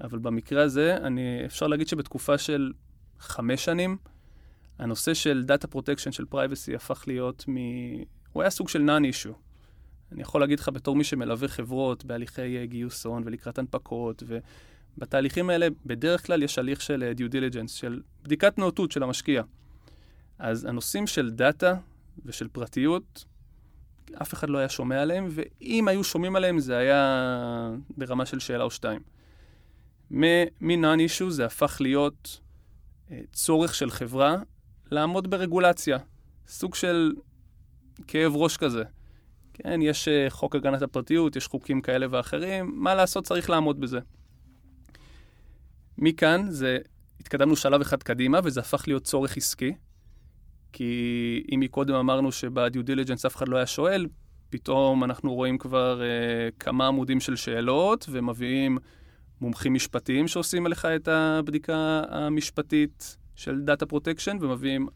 אבל 0.02 0.20
במקרה 0.20 0.64
הזה, 0.64 0.98
אני, 0.98 1.46
אפשר 1.46 1.68
להגיד 1.68 1.88
שבתקופה 1.88 2.38
של 2.38 2.72
חמש 3.20 3.66
שנים, 3.66 3.98
הנושא 4.80 5.14
של 5.14 5.46
Data 5.48 5.76
Protection, 5.76 6.12
של 6.12 6.24
Privacy, 6.34 6.76
הפך 6.76 7.04
להיות. 7.08 7.46
הוא 8.34 8.44
היה 8.44 8.50
סוג 8.50 8.70
של 8.70 8.90
non-issue. 8.90 9.34
אני 10.12 10.22
יכול 10.22 10.42
להגיד 10.42 10.60
לך 10.60 10.70
בתור 10.70 10.96
מי 10.96 11.04
שמלווה 11.04 11.48
חברות 11.48 12.06
בהליכי 12.06 12.58
אה, 12.58 12.66
גיוס 12.66 13.06
הון 13.06 13.24
ולקראת 13.26 13.60
הנפקות, 13.60 14.24
ובתהליכים 14.98 15.50
האלה 15.50 15.68
בדרך 15.86 16.26
כלל 16.26 16.44
יש 16.44 16.60
הליך 16.60 16.82
של 16.82 17.04
אה, 17.04 17.12
due 17.12 17.32
diligence, 17.32 17.68
של 17.68 18.02
בדיקת 18.24 18.58
נאותות 18.58 18.92
של 18.92 19.04
המשקיע. 19.04 19.44
אז 20.40 20.66
הנושאים 20.66 21.08
של 21.08 21.30
דאטה 21.30 21.76
ושל 22.26 22.48
פרטיות, 22.48 23.26
אף 24.22 24.34
אחד 24.34 24.50
לא 24.50 24.58
היה 24.58 24.70
שומע 24.70 25.02
עליהם, 25.02 25.28
ואם 25.30 25.88
היו 25.88 26.04
שומעים 26.04 26.36
עליהם 26.36 26.60
זה 26.60 26.78
היה 26.78 27.72
ברמה 27.98 28.26
של 28.26 28.40
שאלה 28.40 28.64
או 28.64 28.72
שתיים. 28.72 29.02
מ-non-issue 30.12 31.30
זה 31.30 31.46
הפך 31.46 31.78
להיות 31.82 32.40
אה, 33.12 33.20
צורך 33.32 33.76
של 33.76 33.92
חברה 33.92 34.38
לעמוד 34.92 35.30
ברגולציה. 35.30 35.98
סוג 36.48 36.76
של 36.76 37.14
כאב 38.08 38.36
ראש 38.36 38.58
כזה. 38.58 38.84
כן, 39.54 39.82
יש 39.82 40.08
uh, 40.08 40.30
חוק 40.30 40.56
הגנת 40.56 40.82
הפרטיות, 40.82 41.36
יש 41.36 41.48
חוקים 41.48 41.82
כאלה 41.82 42.08
ואחרים, 42.10 42.72
מה 42.76 42.96
לעשות, 42.96 43.24
צריך 43.24 43.50
לעמוד 43.50 43.80
בזה. 43.80 44.00
מכאן 45.98 46.46
זה, 46.50 46.78
התקדמנו 47.20 47.56
שלב 47.56 47.82
אחד 47.82 48.04
קדימה, 48.04 48.40
וזה 48.44 48.60
הפך 48.60 48.84
להיות 48.88 49.04
צורך 49.04 49.38
עסקי. 49.38 49.74
כי 50.74 51.44
אם 51.54 51.60
מקודם 51.60 51.96
אמרנו 51.96 52.32
שבדיו 52.32 52.84
דיליג'נס 52.84 53.26
אף 53.26 53.36
אחד 53.36 53.48
לא 53.48 53.58
היה 53.58 53.66
שואל, 53.66 54.08
פתאום 54.50 55.04
אנחנו 55.04 55.34
רואים 55.34 55.58
כבר 55.58 56.02
uh, 56.02 56.56
כמה 56.60 56.88
עמודים 56.88 57.20
של 57.20 57.36
שאלות, 57.36 58.06
ומביאים 58.12 58.78
מומחים 59.42 59.74
משפטיים 59.74 60.28
שעושים 60.28 60.66
עליך 60.66 60.86
את 60.86 61.08
הבדיקה 61.08 62.02
המשפטית 62.10 63.18
של 63.36 63.62
data 63.62 63.86
protection, 63.86 64.38
ומביאים 64.42 64.88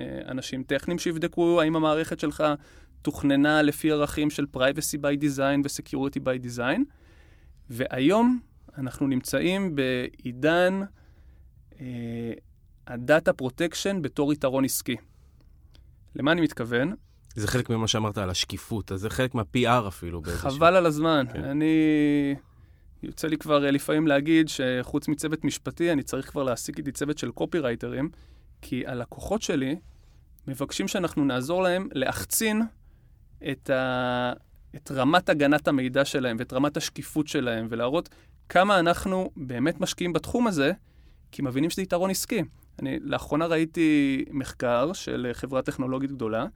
אנשים 0.00 0.62
טכניים 0.62 0.98
שיבדקו 0.98 1.60
האם 1.60 1.76
המערכת 1.76 2.20
שלך 2.20 2.44
תוכננה 3.02 3.62
לפי 3.62 3.90
ערכים 3.90 4.30
של 4.30 4.46
privacy 4.56 4.98
by 5.00 5.22
design 5.22 5.60
ו-security 5.64 6.20
by 6.24 6.46
design, 6.46 6.80
והיום 7.70 8.40
אנחנו 8.78 9.06
נמצאים 9.06 9.76
בעידן 9.76 10.80
אה, 11.80 12.32
ה 12.86 12.95
data 12.95 13.32
protection 13.32 14.02
בתור 14.02 14.32
יתרון 14.32 14.64
עסקי. 14.64 14.96
למה 16.16 16.32
אני 16.32 16.40
מתכוון? 16.40 16.94
זה 17.34 17.48
חלק 17.48 17.70
ממה 17.70 17.88
שאמרת 17.88 18.18
על 18.18 18.30
השקיפות, 18.30 18.92
אז 18.92 19.00
זה 19.00 19.10
חלק 19.10 19.34
מה-PR 19.34 19.88
אפילו. 19.88 20.22
חבל 20.24 20.76
על 20.76 20.86
הזמן. 20.86 21.26
כן. 21.32 21.44
אני... 21.44 21.74
יוצא 23.02 23.28
לי 23.28 23.36
כבר 23.36 23.64
אה, 23.64 23.70
לפעמים 23.70 24.06
להגיד 24.06 24.48
שחוץ 24.48 25.08
מצוות 25.08 25.44
משפטי, 25.44 25.92
אני 25.92 26.02
צריך 26.02 26.30
כבר 26.30 26.42
להעסיק 26.42 26.78
איתי 26.78 26.92
צוות 26.92 27.18
של 27.18 27.30
קופירייטרים, 27.30 28.08
כי 28.66 28.86
הלקוחות 28.86 29.42
שלי 29.42 29.76
מבקשים 30.48 30.88
שאנחנו 30.88 31.24
נעזור 31.24 31.62
להם 31.62 31.88
להחצין 31.92 32.62
את, 33.50 33.70
ה... 33.70 34.32
את 34.76 34.90
רמת 34.90 35.28
הגנת 35.28 35.68
המידע 35.68 36.04
שלהם 36.04 36.36
ואת 36.38 36.52
רמת 36.52 36.76
השקיפות 36.76 37.26
שלהם, 37.28 37.66
ולהראות 37.70 38.08
כמה 38.48 38.78
אנחנו 38.78 39.30
באמת 39.36 39.80
משקיעים 39.80 40.12
בתחום 40.12 40.46
הזה, 40.46 40.72
כי 41.32 41.42
מבינים 41.42 41.70
שזה 41.70 41.82
יתרון 41.82 42.10
עסקי. 42.10 42.42
אני 42.78 42.98
לאחרונה 43.00 43.46
ראיתי 43.46 44.24
מחקר 44.30 44.92
של 44.92 45.30
חברה 45.32 45.62
טכנולוגית 45.62 46.12
גדולה, 46.12 46.46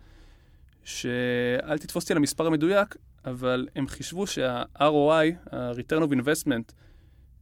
שאל 0.84 1.78
תתפוס 1.78 2.04
אותי 2.04 2.12
על 2.12 2.16
המספר 2.16 2.46
המדויק, 2.46 2.96
אבל 3.24 3.68
הם 3.76 3.88
חישבו 3.88 4.26
שה-ROI, 4.26 5.52
ה-return 5.52 6.02
of 6.02 6.12
investment, 6.12 6.72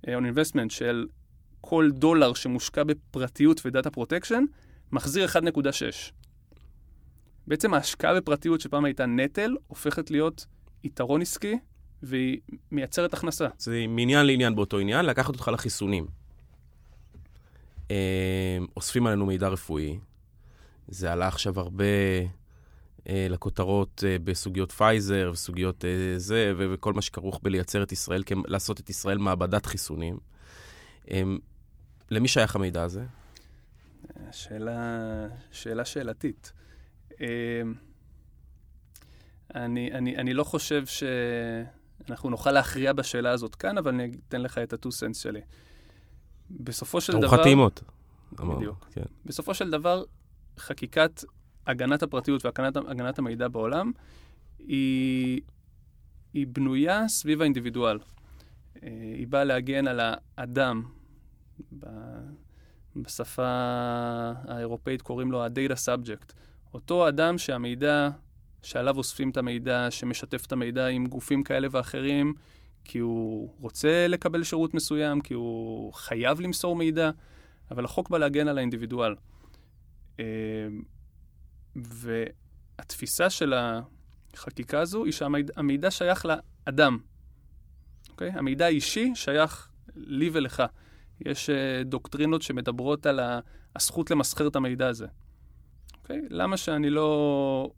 אה, 0.09 0.19
on 0.19 0.23
investment 0.23 0.69
של 0.69 1.07
כל 1.69 1.91
דולר 1.93 2.35
שמושקע 2.35 2.85
בפרטיות 2.85 3.67
ו 3.67 3.72
data 3.72 3.91
protection, 3.91 4.45
מחזיר 4.93 5.29
1.6. 5.29 6.13
בעצם 7.47 7.75
ההשקעה 7.75 8.15
בפרטיות 8.15 8.61
שפעם 8.61 8.85
הייתה 8.85 9.07
נטל, 9.07 9.57
הופכת 9.67 10.11
להיות 10.11 10.47
יתרון 10.85 11.23
עסקי, 11.23 11.59
והיא 12.03 12.41
מייצרת 12.73 13.15
הכנסה. 13.15 13.47
זה 13.59 13.85
מעניין 13.89 14.27
לעניין 14.27 14.55
באותו 14.55 14.79
עניין, 14.79 15.07
לקחת 15.07 15.29
אותך 15.35 15.49
לחיסונים. 15.49 16.07
אה, 17.91 18.59
אוספים 18.77 19.07
עלינו 19.07 19.27
מידע 19.27 19.49
רפואי. 19.49 19.99
זה 20.89 21.13
עלה 21.13 21.29
עכשיו 21.29 21.61
הרבה 21.61 21.85
אה, 23.09 23.27
לכותרות 23.31 24.05
אה, 24.07 24.17
בסוגיות 24.25 24.73
פייזר 24.73 25.31
וסוגיות 25.33 25.85
אה, 25.85 26.19
זה, 26.19 26.53
וכל 26.57 26.93
מה 26.93 27.03
שכרוך 27.03 27.41
בלייצר 27.43 27.83
את 27.83 27.93
ישראל, 27.93 28.23
לעשות 28.47 28.81
את 28.81 28.91
ישראל 28.91 29.19
מעבדת 29.19 29.67
חיסונים. 29.67 30.19
אה, 31.11 31.23
למי 32.11 32.29
שייך 32.29 32.57
המידע 32.57 32.83
הזה? 32.83 33.05
שאלה, 34.33 35.29
שאלה 35.53 35.85
שאלתית. 35.85 36.53
אמ, 37.21 37.27
אני, 39.55 39.93
אני, 39.93 40.17
אני 40.17 40.35
לא 40.35 40.45
חושב 40.45 40.85
שאנחנו 40.87 42.31
נוכל 42.31 42.53
להכריע 42.53 42.93
בשאלה 42.93 43.31
הזאת 43.31 43.55
כאן, 43.55 43.79
אבל 43.79 43.95
אני 43.95 44.11
אתן 44.29 44.43
לך 44.43 44.59
את 44.59 44.73
ה-2 44.73 44.89
cents 44.89 45.15
שלי. 45.15 45.41
בסופו 46.51 47.01
של 47.01 47.13
דבר... 47.13 47.27
ארוחת 47.27 47.43
טעימות. 47.43 47.83
בדיוק. 48.33 48.89
כן. 48.93 49.03
בסופו 49.25 49.55
של 49.55 49.71
דבר, 49.71 50.05
חקיקת 50.59 51.25
הגנת 51.67 52.03
הפרטיות 52.03 52.45
והגנת 52.45 53.19
המידע 53.19 53.49
בעולם 53.49 53.93
היא, 54.59 55.41
היא 56.35 56.47
בנויה 56.47 57.09
סביב 57.09 57.41
האינדיבידואל. 57.41 57.99
אה, 58.83 58.89
היא 59.15 59.27
באה 59.27 59.45
להגן 59.45 59.87
על 59.87 60.01
האדם. 60.39 60.83
בשפה 62.97 63.45
האירופאית 64.49 65.03
קוראים 65.03 65.33
לו 65.33 65.45
ה-data 65.45 65.75
subject. 65.75 66.33
אותו 66.75 67.09
אדם 67.09 67.39
שהמידע, 67.39 68.11
שעליו 68.63 68.97
אוספים 68.97 69.31
את 69.31 69.37
המידע, 69.37 69.91
שמשתף 69.91 70.47
את 70.47 70.53
המידע 70.53 70.87
עם 70.87 71.07
גופים 71.07 71.43
כאלה 71.43 71.69
ואחרים, 71.71 72.35
כי 72.85 72.99
הוא 72.99 73.55
רוצה 73.61 74.09
לקבל 74.09 74.43
שירות 74.43 74.75
מסוים, 74.75 75.21
כי 75.21 75.35
הוא 75.35 75.93
חייב 75.93 76.41
למסור 76.41 76.77
מידע, 76.77 77.11
אבל 77.71 77.85
החוק 77.85 78.11
בא 78.11 78.19
להגן 78.19 78.49
על 78.49 78.59
האינדיבידואל. 78.59 79.15
אה, 80.21 80.25
והתפיסה 81.77 83.31
של 83.31 83.55
החקיקה 84.35 84.81
הזו 84.81 85.05
היא 85.05 85.13
שהמידע 85.13 85.91
שייך 85.91 86.27
לאדם. 86.27 86.99
Okay? 86.99 88.11
אוקיי? 88.11 88.31
המידע 88.31 88.65
האישי 88.65 89.13
שייך 89.15 89.69
לי 89.97 90.31
ולך. 90.33 90.63
יש 91.21 91.51
uh, 91.51 91.85
דוקטרינות 91.85 92.43
שמדברות 92.43 93.07
על 93.07 93.21
הזכות 93.77 94.11
למסחר 94.11 94.47
את 94.47 94.57
המידע 94.57 94.89
הזה. 94.89 95.07
אוקיי? 96.03 96.21
למה 96.31 96.57
שאני 96.57 96.91
לא... 96.91 97.71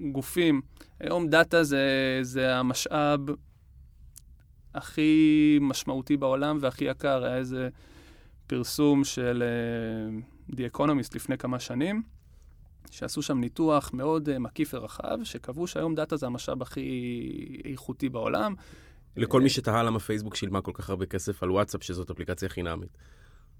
גופים, 0.00 0.60
היום 1.00 1.28
דאטה 1.28 1.64
זה, 1.64 2.18
זה 2.22 2.56
המשאב 2.56 3.20
הכי 4.74 5.58
משמעותי 5.60 6.16
בעולם 6.16 6.58
והכי 6.60 6.84
יקר. 6.84 7.24
היה 7.24 7.36
איזה 7.36 7.68
פרסום 8.46 9.04
של 9.04 9.42
אה, 10.50 10.52
The 10.52 10.76
Economist 10.76 11.10
לפני 11.14 11.38
כמה 11.38 11.60
שנים, 11.60 12.02
שעשו 12.90 13.22
שם 13.22 13.40
ניתוח 13.40 13.90
מאוד 13.94 14.28
אה, 14.28 14.38
מקיף 14.38 14.74
ורחב, 14.74 15.18
שקבעו 15.24 15.66
שהיום 15.66 15.94
דאטה 15.94 16.16
זה 16.16 16.26
המשאב 16.26 16.62
הכי 16.62 17.62
איכותי 17.64 18.08
בעולם. 18.08 18.54
לכל 19.16 19.40
מי 19.40 19.48
שתהה 19.48 19.82
למה 19.82 19.98
פייסבוק 19.98 20.34
שילמה 20.34 20.60
כל 20.60 20.72
כך 20.74 20.90
הרבה 20.90 21.06
כסף 21.06 21.42
על 21.42 21.50
וואטסאפ, 21.50 21.82
שזאת 21.82 22.10
אפליקציה 22.10 22.48
חינמית. 22.48 22.96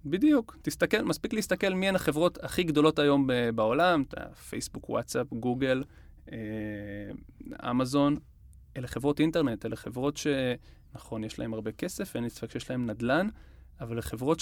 בדיוק. 0.05 0.57
תסתכל, 0.63 1.03
מספיק 1.03 1.33
להסתכל 1.33 1.75
מי 1.75 1.89
הן 1.89 1.97
החברות 1.97 2.45
הכי 2.45 2.63
גדולות 2.63 2.99
היום 2.99 3.29
בעולם, 3.55 4.05
פייסבוק, 4.49 4.91
וואטסאפ, 4.91 5.27
גוגל, 5.33 5.85
אה, 6.33 7.71
אמזון. 7.71 8.17
אלה 8.77 8.87
חברות 8.87 9.21
אינטרנט, 9.21 9.67
אלה 9.67 9.77
חברות 9.77 10.17
שנכון, 10.17 11.25
יש 11.25 11.39
להן 11.39 11.53
הרבה 11.53 11.73
כסף, 11.73 12.17
אין 12.17 12.25
לי 12.25 12.31
ספק 12.31 12.51
שיש 12.51 12.71
להן 12.71 12.91
נדל"ן, 12.91 13.29
אבל 13.81 13.93
אלה 13.93 14.03
חברות 14.03 14.41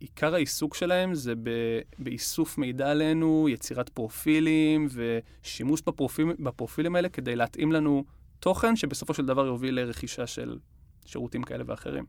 שעיקר 0.00 0.34
העיסוק 0.34 0.74
שלהן 0.74 1.14
זה 1.14 1.34
ב... 1.34 1.50
באיסוף 1.98 2.58
מידע 2.58 2.90
עלינו, 2.90 3.48
יצירת 3.48 3.88
פרופילים 3.88 4.88
ושימוש 4.90 5.82
בפרופיל... 5.86 6.26
בפרופילים 6.38 6.96
האלה 6.96 7.08
כדי 7.08 7.36
להתאים 7.36 7.72
לנו 7.72 8.04
תוכן 8.40 8.76
שבסופו 8.76 9.14
של 9.14 9.26
דבר 9.26 9.46
יוביל 9.46 9.80
לרכישה 9.80 10.26
של 10.26 10.58
שירותים 11.06 11.42
כאלה 11.42 11.64
ואחרים. 11.66 12.04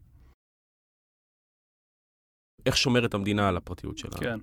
איך 2.66 2.78
שומרת 2.78 3.14
המדינה 3.14 3.50
על 3.50 3.58
הפרטיות 3.58 3.98
שלה. 3.98 4.18
כן. 4.20 4.40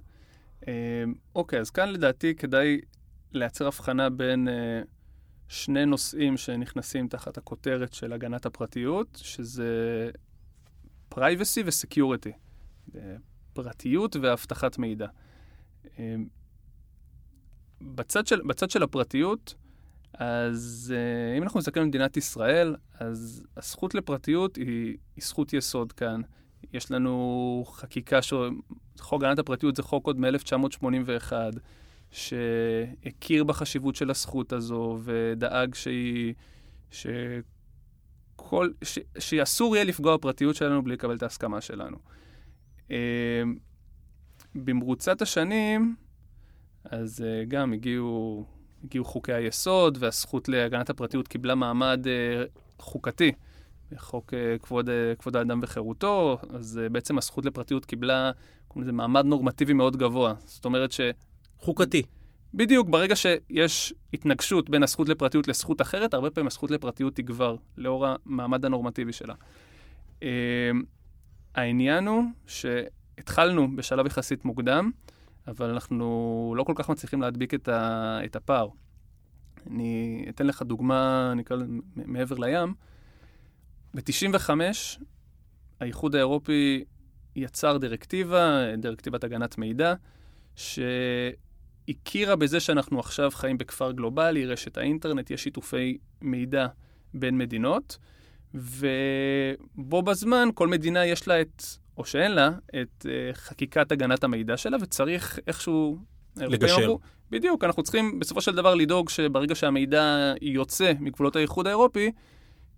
אמ, 0.67 1.15
אוקיי, 1.35 1.61
אז 1.61 1.71
כאן 1.71 1.89
לדעתי 1.89 2.35
כדאי 2.35 2.81
לייצר 3.33 3.67
הבחנה 3.67 4.11
בין 4.11 4.49
אה, 4.49 4.83
שני 5.49 5.87
נושאים 5.87 6.37
שנכנסים 6.37 7.09
תחת 7.09 7.39
הכותרת 7.39 7.93
של 7.93 8.13
הגנת 8.13 8.47
הפרטיות, 8.47 9.21
שזה 9.23 10.11
privacy 11.15 11.63
ו-security, 11.67 12.33
פרטיות 13.53 14.17
ואבטחת 14.17 14.79
מידע. 14.79 15.07
בצד 17.81 18.27
של, 18.27 18.41
בצד 18.43 18.71
של 18.71 18.83
הפרטיות, 18.83 19.55
אז 20.19 20.95
אם 21.39 21.43
אנחנו 21.43 21.59
מסתכלים 21.59 21.83
על 21.83 21.89
מדינת 21.89 22.17
ישראל, 22.17 22.77
אז 23.01 23.45
הזכות 23.57 23.95
לפרטיות 23.95 24.57
היא, 24.57 24.97
היא 25.17 25.25
זכות 25.25 25.53
יסוד 25.53 25.93
כאן. 25.93 26.21
יש 26.73 26.91
לנו 26.91 27.65
חקיקה, 27.69 28.23
ש... 28.23 28.35
חוק 29.01 29.23
הגנת 29.23 29.39
הפרטיות 29.39 29.77
זה 29.77 29.83
חוק 29.83 30.07
עוד 30.07 30.21
מ-1981, 30.21 31.33
שהכיר 32.11 33.45
בחשיבות 33.45 33.97
של 33.97 34.11
הזכות 34.11 34.53
הזו 34.53 34.99
ודאג 35.05 35.75
שהיא... 35.75 36.35
שכל... 36.91 38.71
ש... 38.83 38.99
שאסור 39.19 39.77
יהיה 39.77 39.85
לפגוע 39.85 40.17
בפרטיות 40.17 40.57
שלנו 40.57 40.83
בלי 40.83 40.93
לקבל 40.95 41.17
את 41.17 41.23
ההסכמה 41.23 41.61
שלנו. 41.61 41.97
אמ, 42.91 42.97
במרוצת 44.55 45.23
השנים, 45.23 45.97
אז 46.85 47.25
אה, 47.27 47.45
גם 47.49 47.73
הגיעו, 47.73 48.47
הגיעו 48.85 49.05
חוקי 49.05 49.33
היסוד, 49.33 49.99
והזכות 50.01 50.49
להגנת 50.49 50.91
הפרטיות 50.91 51.29
קיבלה 51.29 51.55
מעמד 51.55 52.07
אה, 52.07 52.45
חוקתי. 52.79 53.33
חוק 53.97 54.35
אה, 54.35 54.59
כבוד, 54.59 54.91
כבוד 55.19 55.37
האדם 55.37 55.61
וחירותו, 55.63 56.39
אז 56.51 56.81
בעצם 56.93 57.19
הזכות 57.19 57.45
לפרטיות 57.45 57.85
קיבלה, 57.85 58.31
קוראים 58.69 58.83
לזה 58.83 58.93
מעמד 58.93 59.25
נורמטיבי 59.25 59.73
מאוד 59.73 59.97
גבוה. 59.97 60.35
זאת 60.47 60.65
אומרת 60.65 60.93
ש... 60.93 61.01
חוקתי. 61.59 62.03
בדיוק, 62.55 62.89
ברגע 62.89 63.17
שיש 63.17 63.95
התנגשות 64.13 64.71
בין 64.71 64.83
הזכות 64.83 65.09
לפרטיות 65.09 65.49
לזכות 65.49 65.81
אחרת, 65.81 66.15
הרבה 66.15 66.31
פעמים 66.31 66.47
הזכות 66.47 66.71
לפרטיות 66.71 67.15
תגבר, 67.15 67.57
לאור 67.77 68.07
המעמד 68.07 68.65
הנורמטיבי 68.65 69.13
שלה. 69.13 69.35
Uh, 70.21 70.25
העניין 71.55 72.07
הוא 72.07 72.25
שהתחלנו 72.47 73.77
בשלב 73.77 74.07
יחסית 74.07 74.45
מוקדם, 74.45 74.91
אבל 75.47 75.71
אנחנו 75.71 76.55
לא 76.57 76.63
כל 76.63 76.73
כך 76.77 76.89
מצליחים 76.89 77.21
להדביק 77.21 77.55
את, 77.55 77.69
ה, 77.69 78.19
את 78.25 78.37
הפער. 78.37 78.69
אני 79.71 80.27
אתן 80.29 80.47
לך 80.47 80.63
דוגמה, 80.63 81.33
נקרא 81.37 81.57
לזה 81.57 81.73
מעבר 81.97 82.37
לים. 82.39 82.75
ב-95' 83.95 84.51
האיחוד 85.81 86.15
האירופי 86.15 86.85
יצר 87.37 87.77
דירקטיבה, 87.77 88.77
דירקטיבת 88.79 89.25
הגנת 89.25 89.59
מידע, 89.59 89.95
שהכירה 90.57 92.37
בזה 92.37 92.61
שאנחנו 92.61 93.01
עכשיו 93.01 93.31
חיים 93.31 93.59
בכפר 93.59 93.93
גלובלי, 93.93 94.47
רשת 94.47 94.79
האינטרנט, 94.79 95.31
יש 95.31 95.43
שיתופי 95.43 95.99
מידע 96.21 96.67
בין 97.15 97.39
מדינות, 97.39 97.99
ובו 98.55 100.03
בזמן 100.03 100.49
כל 100.55 100.69
מדינה 100.69 101.07
יש 101.07 101.29
לה 101.29 101.41
את, 101.41 101.63
או 101.99 102.05
שאין 102.05 102.33
לה, 102.33 102.51
את 102.83 103.07
uh, 103.07 103.37
חקיקת 103.37 103.93
הגנת 103.93 104.25
המידע 104.25 104.57
שלה, 104.57 104.77
וצריך 104.81 105.39
איכשהו... 105.47 105.99
לגשר. 106.37 106.85
אמרו, 106.85 107.01
בדיוק, 107.31 107.65
אנחנו 107.65 107.83
צריכים 107.83 108.19
בסופו 108.19 108.41
של 108.41 108.55
דבר 108.55 108.75
לדאוג 108.75 109.09
שברגע 109.09 109.55
שהמידע 109.55 110.33
יוצא 110.41 110.93
מגבולות 111.01 111.37
האיחוד 111.37 111.67
האירופי, 111.67 112.13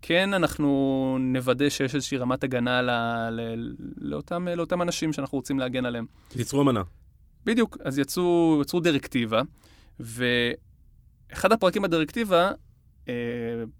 כן 0.03 0.35
אנחנו 0.35 1.17
נוודא 1.21 1.69
שיש 1.69 1.95
איזושהי 1.95 2.19
רמת 2.19 2.45
הגנה 2.45 2.83
ל, 2.83 2.91
ל, 3.31 3.75
לאותם, 3.97 4.49
לאותם 4.49 4.83
אנשים 4.83 5.13
שאנחנו 5.13 5.39
רוצים 5.39 5.59
להגן 5.59 5.85
עליהם. 5.85 6.07
ייצרו 6.37 6.63
אמנה. 6.63 6.83
בדיוק, 7.45 7.79
אז 7.85 7.99
יצרו, 7.99 8.59
יצרו 8.63 8.81
דירקטיבה, 8.81 9.43
ואחד 10.01 11.53
הפרקים 11.53 11.83
בדירקטיבה, 11.83 12.51
אה, 13.09 13.15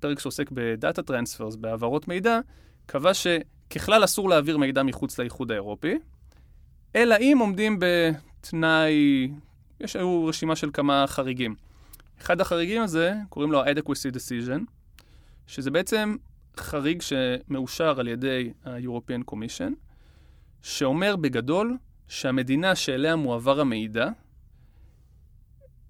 פרק 0.01 0.19
שעוסק 0.19 0.51
בדאטה 0.51 1.03
טרנספרס, 1.03 1.57
בהעברות 1.57 2.09
מידע, 2.09 2.41
קבע 2.87 3.15
שככלל 3.71 4.05
אסור 4.05 4.29
להעביר 4.29 4.59
מידע 4.59 4.83
מחוץ 4.83 5.19
לאיחוד 5.19 5.51
האירופי, 5.51 5.99
אלא 6.97 7.17
אם 7.21 7.37
עומדים 7.41 7.79
בתנאי, 7.81 9.29
יש 9.81 9.97
היו 9.97 10.27
רשימה 10.27 10.57
של 10.57 10.71
כמה 10.73 11.05
חריגים. 11.07 11.55
אחד 12.21 12.41
החריגים 12.41 12.83
הזה, 12.83 13.15
קוראים 13.29 13.53
לו 13.53 13.63
ה-adequacy 13.63 14.15
decision, 14.15 14.61
שזה 15.47 15.71
בעצם 15.71 16.17
חריג 16.57 17.03
שמאושר 17.03 18.01
על 18.01 18.09
ידי 18.09 18.53
ה-European 18.65 19.33
Commission, 19.33 19.73
שאומר 20.63 21.17
בגדול 21.17 21.77
שהמדינה 22.09 22.75
שאליה 22.75 23.17
מועבר 23.17 23.61
המידע 23.61 24.09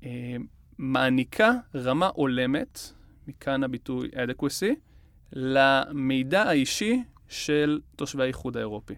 אה, 0.04 0.36
מעניקה 0.78 1.52
רמה 1.74 2.10
הולמת, 2.14 2.80
מכאן 3.28 3.64
הביטוי 3.64 4.08
adequacy, 4.08 4.74
למידע 5.32 6.42
האישי 6.42 7.02
של 7.28 7.80
תושבי 7.96 8.22
האיחוד 8.22 8.56
האירופי. 8.56 8.94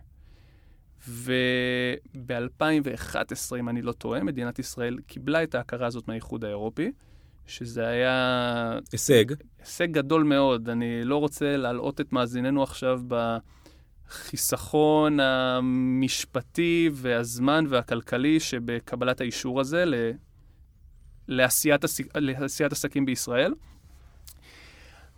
וב-2011, 1.09 3.57
אם 3.59 3.69
אני 3.69 3.83
לא 3.83 3.93
טועה, 3.93 4.23
מדינת 4.23 4.59
ישראל 4.59 4.99
קיבלה 5.07 5.43
את 5.43 5.55
ההכרה 5.55 5.87
הזאת 5.87 6.09
מהאיחוד 6.09 6.45
האירופי. 6.45 6.93
שזה 7.49 7.87
היה... 7.87 8.79
הישג. 8.93 9.25
הישג 9.59 9.93
גדול 9.93 10.23
מאוד. 10.23 10.69
אני 10.69 11.05
לא 11.05 11.17
רוצה 11.17 11.57
להלאות 11.57 12.01
את 12.01 12.13
מאזיננו 12.13 12.63
עכשיו 12.63 13.01
בחיסכון 14.09 15.21
המשפטי 15.21 16.91
והזמן 16.93 17.65
והכלכלי 17.69 18.41
שבקבלת 18.41 19.21
האישור 19.21 19.61
הזה 19.61 19.85
ל... 19.85 19.95
לעשיית, 21.29 21.85
עס... 21.85 22.01
לעשיית 22.15 22.73
עסקים 22.73 23.05
בישראל. 23.05 23.55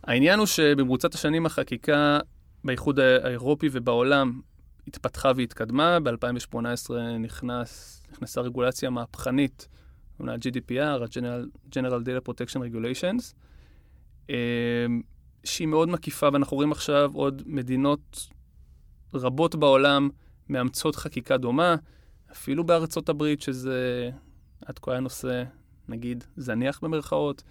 העניין 0.04 0.38
הוא 0.38 0.46
שבמרוצת 0.46 1.14
השנים 1.14 1.46
החקיקה 1.46 2.18
באיחוד 2.64 3.00
האירופי 3.00 3.68
ובעולם 3.72 4.40
התפתחה 4.86 5.32
והתקדמה. 5.36 6.00
ב-2018 6.00 6.90
נכנס, 7.20 8.02
נכנסה 8.12 8.40
רגולציה 8.40 8.90
מהפכנית 8.90 9.68
ה-GDPR, 10.28 11.02
ה-General 11.02 12.02
Data 12.04 12.28
Protection 12.28 12.60
Regulations, 12.60 13.34
אמ, 14.28 14.34
שהיא 15.44 15.68
מאוד 15.68 15.88
מקיפה, 15.88 16.28
ואנחנו 16.32 16.54
רואים 16.54 16.72
עכשיו 16.72 17.10
עוד 17.14 17.42
מדינות 17.46 18.28
רבות 19.14 19.54
בעולם 19.54 20.08
מאמצות 20.48 20.96
חקיקה 20.96 21.36
דומה, 21.36 21.76
אפילו 22.32 22.64
בארצות 22.64 23.08
הברית, 23.08 23.42
שזה 23.42 24.10
עד 24.66 24.78
כה 24.78 24.90
היה 24.90 25.00
נושא, 25.00 25.44
נגיד, 25.88 26.24
זניח 26.36 26.80
במרכאות. 26.82 27.42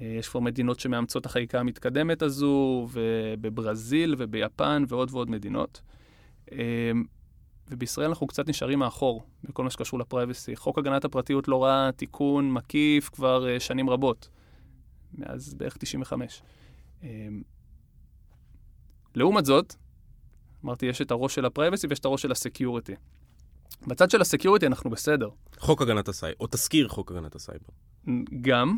אה, 0.00 0.06
יש 0.06 0.28
כבר 0.28 0.40
מדינות 0.40 0.80
שמאמצות 0.80 1.20
את 1.20 1.26
החקיקה 1.26 1.60
המתקדמת 1.60 2.22
הזו, 2.22 2.88
ובברזיל 2.92 4.14
וביפן 4.18 4.84
ועוד 4.88 5.08
ועוד 5.12 5.30
מדינות. 5.30 5.80
אמ, 6.52 7.04
ובישראל 7.70 8.08
אנחנו 8.08 8.26
קצת 8.26 8.48
נשארים 8.48 8.78
מאחור 8.78 9.26
בכל 9.44 9.64
מה 9.64 9.70
שקשור 9.70 9.98
ל 9.98 10.04
privacy. 10.04 10.56
חוק 10.56 10.78
הגנת 10.78 11.04
הפרטיות 11.04 11.48
לא 11.48 11.64
ראה 11.64 11.90
תיקון 11.92 12.52
מקיף 12.52 13.08
כבר 13.08 13.46
אה, 13.46 13.60
שנים 13.60 13.90
רבות, 13.90 14.28
מאז 15.14 15.54
בערך 15.54 15.76
95. 15.76 17.04
אמ, 17.04 17.23
אמ, 17.23 17.42
לעומת 19.14 19.44
זאת, 19.44 19.74
אמרתי, 20.64 20.86
יש 20.86 21.02
את 21.02 21.10
הראש 21.10 21.34
של 21.34 21.44
ה 21.44 21.49
privacy 21.49 21.86
ויש 21.86 21.98
את 21.98 22.04
הראש 22.04 22.22
של 22.22 22.32
ה 22.32 22.38
security. 22.38 22.94
בצד 23.86 24.10
של 24.10 24.20
ה 24.20 24.25
security 24.25 24.66
אנחנו 24.66 24.90
בסדר. 24.90 25.28
חוק 25.58 25.82
הגנת 25.82 26.08
הסייבר, 26.08 26.36
או 26.40 26.46
תזכיר 26.46 26.88
חוק 26.88 27.12
הגנת 27.12 27.34
הסייבר. 27.34 27.66
גם. 28.40 28.76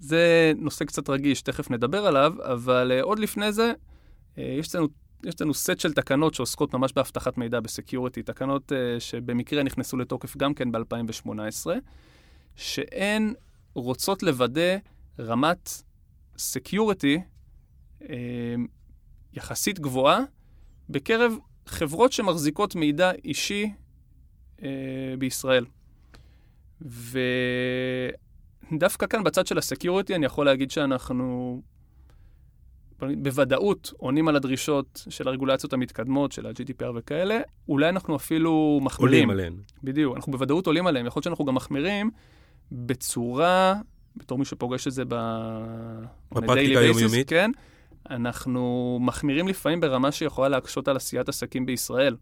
זה 0.00 0.52
נושא 0.56 0.84
קצת 0.84 1.10
רגיש, 1.10 1.42
תכף 1.42 1.70
נדבר 1.70 2.06
עליו, 2.06 2.34
אבל 2.42 2.92
אה, 3.00 3.04
עוד 3.04 3.18
לפני 3.18 3.52
זה, 3.52 3.72
אה, 4.36 4.40
יש 4.40 4.74
לנו 4.74 4.88
יש 5.24 5.40
לנו 5.40 5.54
סט 5.54 5.80
של 5.80 5.92
תקנות 5.92 6.34
שעוסקות 6.34 6.74
ממש 6.74 6.92
באבטחת 6.92 7.38
מידע, 7.38 7.60
ב 7.60 7.66
security, 7.66 8.22
תקנות 8.22 8.72
אה, 8.72 9.00
שבמקרה 9.00 9.62
נכנסו 9.62 9.96
לתוקף 9.96 10.36
גם 10.36 10.54
כן 10.54 10.72
ב-2018, 10.72 11.66
שהן 12.56 13.34
רוצות 13.74 14.22
לוודא 14.22 14.76
רמת 15.20 15.70
security 16.38 17.18
אה, 18.02 18.06
יחסית 19.32 19.78
גבוהה 19.78 20.20
בקרב 20.88 21.32
חברות 21.66 22.12
שמחזיקות 22.12 22.74
מידע 22.74 23.12
אישי 23.24 23.70
uh, 24.56 24.62
בישראל. 25.18 25.64
ודווקא 28.72 29.06
כאן 29.06 29.24
בצד 29.24 29.46
של 29.46 29.58
הסקיוריטי 29.58 30.14
אני 30.14 30.26
יכול 30.26 30.46
להגיד 30.46 30.70
שאנחנו 30.70 31.62
בוודאות 32.98 33.92
עונים 33.96 34.28
על 34.28 34.36
הדרישות 34.36 35.06
של 35.08 35.28
הרגולציות 35.28 35.72
המתקדמות, 35.72 36.32
של 36.32 36.46
ה-GDPR 36.46 36.90
וכאלה, 36.94 37.40
אולי 37.68 37.88
אנחנו 37.88 38.16
אפילו 38.16 38.80
מחמירים. 38.82 39.28
עולים 39.28 39.30
עליהן. 39.30 39.54
בדיוק, 39.82 40.16
אנחנו 40.16 40.32
בוודאות 40.32 40.66
עולים 40.66 40.86
עליהן. 40.86 41.06
יכול 41.06 41.18
להיות 41.18 41.24
שאנחנו 41.24 41.44
גם 41.44 41.54
מחמירים 41.54 42.10
בצורה, 42.72 43.74
בתור 44.16 44.38
מי 44.38 44.44
שפוגש 44.44 44.86
את 44.86 44.92
זה 44.92 45.02
ב... 45.08 45.14
בפרקטיקה 46.32 46.78
היומיומית. 46.78 47.28
כן, 47.28 47.50
אנחנו 48.10 48.98
מחמירים 49.00 49.48
לפעמים 49.48 49.80
ברמה 49.80 50.12
שיכולה 50.12 50.48
להקשות 50.48 50.88
על 50.88 50.96
עשיית 50.96 51.28
עסקים 51.28 51.66
בישראל. 51.66 52.16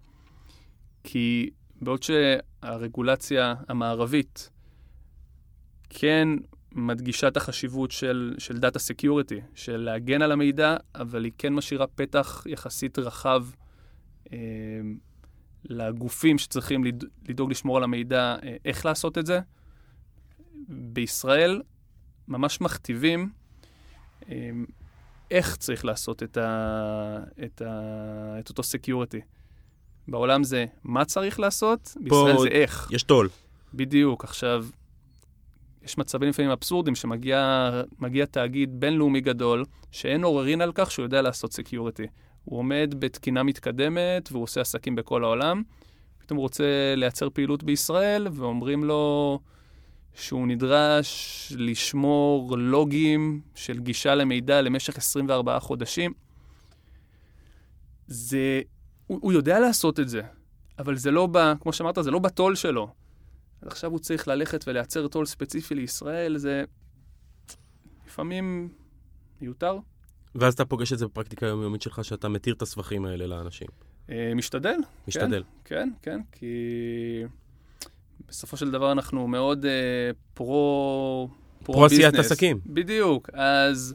כי 1.05 1.51
בעוד 1.83 2.03
שהרגולציה 2.03 3.55
המערבית 3.69 4.51
כן 5.95 6.29
מדגישה 6.73 7.29
את 7.29 7.37
החשיבות 7.37 7.91
של, 7.91 8.35
של 8.39 8.59
data 8.59 8.79
security, 8.79 9.41
של 9.55 9.77
להגן 9.77 10.23
על 10.23 10.33
המידע, 10.33 10.77
אבל 10.95 11.25
היא 11.25 11.33
כן 11.39 11.55
משאירה 11.55 11.87
פתח 11.87 12.45
יחסית 12.47 12.99
רחב 12.99 13.47
אה, 14.33 14.39
לגופים 15.65 16.39
שצריכים 16.39 16.85
לדאוג 17.29 17.51
לשמור 17.51 17.77
על 17.77 17.85
המידע, 17.85 18.37
איך 18.65 18.87
לעשות 18.87 19.19
את 19.19 19.27
זה. 19.27 19.41
בישראל 20.69 21.63
ממש 22.29 22.61
מכתיבים 22.61 23.31
איך 25.31 25.57
צריך 25.57 25.85
לעשות 25.85 26.23
את, 26.23 26.37
ה, 26.37 27.19
את, 27.45 27.63
ה, 27.63 28.37
את 28.41 28.49
אותו 28.49 28.63
security. 28.63 29.21
בעולם 30.09 30.45
זה 30.45 30.67
מה 30.85 31.05
צריך 31.05 31.41
לעשות, 31.41 31.97
בישראל 32.01 32.39
זה 32.39 32.49
איך. 32.49 32.89
יש 32.93 33.03
tool. 33.03 33.29
בדיוק. 33.75 34.25
עכשיו, 34.25 34.67
יש 35.85 35.99
מצבים 35.99 36.29
לפעמים 36.29 36.51
אבסורדים 36.51 36.95
שמגיע 36.95 38.27
תאגיד 38.31 38.81
בינלאומי 38.81 39.21
גדול, 39.21 39.65
שאין 39.91 40.25
עוררין 40.25 40.61
על 40.61 40.73
כך 40.75 40.91
שהוא 40.91 41.03
יודע 41.03 41.23
לעשות 41.23 41.53
security. 41.53 42.07
הוא 42.45 42.59
עומד 42.59 42.95
בתקינה 42.99 43.43
מתקדמת 43.43 44.29
והוא 44.33 44.43
עושה 44.43 44.61
עסקים 44.61 44.95
בכל 44.95 45.25
העולם. 45.25 45.63
פתאום 46.19 46.37
הוא 46.37 46.43
רוצה 46.43 46.95
לייצר 46.97 47.31
פעילות 47.31 47.63
בישראל, 47.63 48.29
ואומרים 48.33 48.85
לו 48.85 49.41
שהוא 50.15 50.47
נדרש 50.47 51.53
לשמור 51.57 52.59
לוגים 52.59 53.41
של 53.55 53.79
גישה 53.79 54.15
למידע 54.15 54.63
למשך 54.63 54.99
24 54.99 55.61
חודשים. 55.61 56.13
זה... 58.07 58.61
הוא, 59.07 59.19
הוא 59.23 59.33
יודע 59.33 59.61
לעשות 59.61 60.01
את 60.01 60.09
זה, 60.09 60.23
אבל 60.79 60.97
זה 60.97 61.11
לא 61.11 61.29
ב... 61.33 61.53
כמו 61.61 61.73
שאמרת, 61.73 61.99
זה 62.01 62.11
לא 62.11 62.19
בטול 62.19 62.55
שלו. 62.55 63.04
אז 63.65 63.69
עכשיו 63.69 63.91
הוא 63.91 63.99
צריך 63.99 64.29
ללכת 64.29 64.65
ולייצר 64.69 65.09
טול 65.09 65.27
ספציפי 65.27 65.75
לישראל, 65.75 66.39
זה 66.39 66.65
לפעמים 68.07 68.69
מיותר. 69.41 69.79
ואז 70.35 70.55
אתה 70.55 70.65
פוגש 70.65 70.93
את 70.93 70.99
זה 70.99 71.07
בפרקטיקה 71.07 71.47
היומיומית 71.47 71.83
שלך, 71.83 72.05
שאתה 72.05 72.29
מתיר 72.29 72.55
את 72.55 72.63
הסבכים 72.63 73.05
האלה 73.05 73.27
לאנשים. 73.27 73.69
אה, 74.11 74.33
משתדל. 74.35 74.77
משתדל. 75.09 75.43
כן, 75.65 75.89
כן, 76.03 76.11
כן, 76.13 76.21
כי 76.33 76.55
בסופו 78.29 78.57
של 78.57 78.71
דבר 78.71 78.93
אנחנו 78.93 79.29
מאוד 79.29 79.65
uh, 79.65 79.69
פרו... 80.35 81.29
פרו 81.63 81.85
עשיית 81.85 82.15
עסקים. 82.15 82.61
בדיוק. 82.67 83.31
אז 83.33 83.95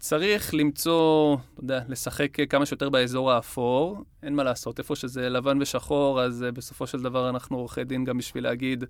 צריך 0.00 0.54
למצוא, 0.54 1.36
אתה 1.54 1.64
יודע, 1.64 1.80
לשחק 1.88 2.48
כמה 2.48 2.66
שיותר 2.66 2.90
באזור 2.90 3.32
האפור. 3.32 4.04
אין 4.22 4.34
מה 4.34 4.44
לעשות, 4.44 4.78
איפה 4.78 4.96
שזה 4.96 5.28
לבן 5.28 5.62
ושחור, 5.62 6.22
אז 6.22 6.44
uh, 6.48 6.52
בסופו 6.52 6.86
של 6.86 7.02
דבר 7.02 7.28
אנחנו 7.28 7.56
עורכי 7.56 7.84
דין 7.84 8.04
גם 8.04 8.18
בשביל 8.18 8.44
להגיד, 8.44 8.84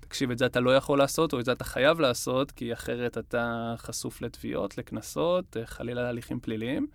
תקשיב, 0.00 0.30
את 0.30 0.38
זה 0.38 0.46
אתה 0.46 0.60
לא 0.60 0.76
יכול 0.76 0.98
לעשות, 0.98 1.32
או 1.32 1.40
את 1.40 1.44
זה 1.44 1.52
אתה 1.52 1.64
חייב 1.64 2.00
לעשות, 2.00 2.50
כי 2.50 2.72
אחרת 2.72 3.18
אתה 3.18 3.74
חשוף 3.78 4.22
לתביעות, 4.22 4.78
לקנסות, 4.78 5.56
uh, 5.56 5.66
חלילה 5.66 6.02
להליכים 6.02 6.40
פליליים. 6.40 6.86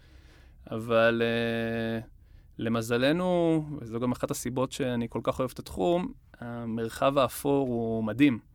אבל 0.72 1.22
uh, 1.22 2.08
למזלנו, 2.58 3.64
וזו 3.82 4.00
גם 4.00 4.12
אחת 4.12 4.32
הסיבות 4.32 4.72
שאני 4.72 5.08
כל 5.10 5.20
כך 5.24 5.40
אוהב 5.40 5.52
את 5.54 5.60
התחום, 5.60 6.14
המרחב 6.40 7.18
האפור 7.18 7.68
הוא 7.68 8.04
מדהים. 8.04 8.51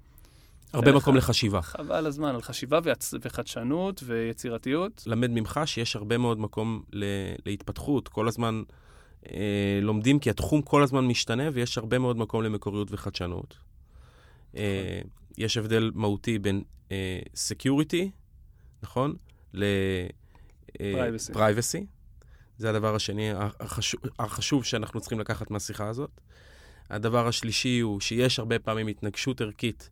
הרבה 0.72 0.92
מקום 0.92 1.14
ח... 1.14 1.18
לחשיבה. 1.18 1.62
חבל 1.62 2.06
הזמן, 2.06 2.34
על 2.34 2.42
חשיבה 2.42 2.78
ויצ... 2.82 3.14
וחדשנות 3.22 4.02
ויצירתיות. 4.06 5.02
למד 5.06 5.30
ממך 5.30 5.60
שיש 5.64 5.96
הרבה 5.96 6.18
מאוד 6.18 6.40
מקום 6.40 6.82
ל... 6.92 7.04
להתפתחות. 7.46 8.08
כל 8.08 8.28
הזמן 8.28 8.62
אה, 9.30 9.78
לומדים, 9.82 10.18
כי 10.18 10.30
התחום 10.30 10.62
כל 10.62 10.82
הזמן 10.82 11.06
משתנה, 11.06 11.48
ויש 11.52 11.78
הרבה 11.78 11.98
מאוד 11.98 12.16
מקום 12.16 12.42
למקוריות 12.42 12.88
וחדשנות. 12.90 13.56
אה. 14.56 15.00
יש 15.38 15.56
הבדל 15.56 15.90
מהותי 15.94 16.38
בין 16.38 16.62
אה, 16.92 17.18
security, 17.34 18.08
נכון? 18.82 19.16
ל-privacy. 19.54 21.36
אה, 21.76 21.80
זה 22.58 22.70
הדבר 22.70 22.94
השני 22.94 23.30
החשוב, 23.60 24.00
החשוב 24.18 24.64
שאנחנו 24.64 25.00
צריכים 25.00 25.20
לקחת 25.20 25.50
מהשיחה 25.50 25.88
הזאת. 25.88 26.10
הדבר 26.90 27.28
השלישי 27.28 27.80
הוא 27.80 28.00
שיש 28.00 28.38
הרבה 28.38 28.58
פעמים 28.58 28.86
התנגשות 28.86 29.40
ערכית 29.40 29.90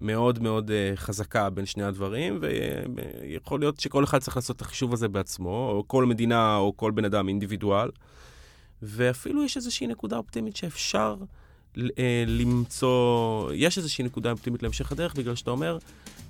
מאוד 0.00 0.38
מאוד 0.42 0.70
אה, 0.70 0.92
חזקה 0.96 1.50
בין 1.50 1.66
שני 1.66 1.84
הדברים, 1.84 2.40
ויכול 2.40 3.60
להיות 3.60 3.80
שכל 3.80 4.04
אחד 4.04 4.18
צריך 4.18 4.36
לעשות 4.36 4.56
את 4.56 4.60
החישוב 4.60 4.92
הזה 4.92 5.08
בעצמו, 5.08 5.70
או 5.70 5.84
כל 5.86 6.06
מדינה 6.06 6.56
או 6.56 6.76
כל 6.76 6.90
בן 6.90 7.04
אדם 7.04 7.28
אינדיבידואל. 7.28 7.88
ואפילו 8.82 9.44
יש 9.44 9.56
איזושהי 9.56 9.86
נקודה 9.86 10.16
אופטימית 10.16 10.56
שאפשר 10.56 11.16
אה, 11.78 12.24
למצוא, 12.26 13.52
יש 13.54 13.78
איזושהי 13.78 14.04
נקודה 14.04 14.30
אופטימית 14.30 14.62
להמשך 14.62 14.92
הדרך, 14.92 15.14
בגלל 15.14 15.34
שאתה 15.34 15.50
אומר, 15.50 15.78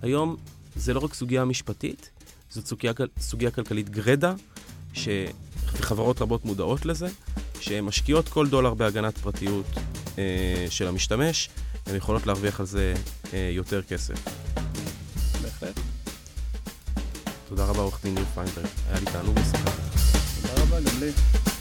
היום 0.03 0.37
זה 0.77 0.95
לא 0.95 1.01
רק 1.01 1.15
סוגיה 1.15 1.45
משפטית, 1.45 2.11
זאת 2.51 2.67
סוגיה, 2.67 2.93
סוגיה 3.19 3.51
כלכלית 3.51 3.91
גרדה, 3.91 4.35
שחברות 4.93 6.23
רבות 6.23 6.45
מודעות 6.45 6.87
לזה, 6.87 7.09
שהן 7.61 7.85
משקיעות 7.85 8.29
כל 8.29 8.49
דולר 8.49 8.75
בהגנת 8.75 9.19
פרטיות 9.19 9.67
אה, 10.19 10.67
של 10.71 10.89
המשתמש, 10.89 11.49
הן 11.87 11.97
יכולות 11.97 12.27
להרוויח 12.27 12.61
על 12.61 12.67
זה 12.67 12.95
אה, 13.33 13.51
יותר 13.53 13.83
כסף. 13.83 14.15
בהחלט. 15.43 15.81
תודה 17.49 17.65
רבה, 17.65 17.81
עורך 17.81 18.01
דין 18.05 18.15
ניר 18.15 18.25
פיינברג. 18.35 18.67
היה 18.89 19.01
לי 19.01 19.07
תענוג 19.07 19.39
לשחק. 19.39 19.71
תודה 20.43 20.63
רבה, 20.63 20.81
גם 20.81 21.01
לי. 21.01 21.52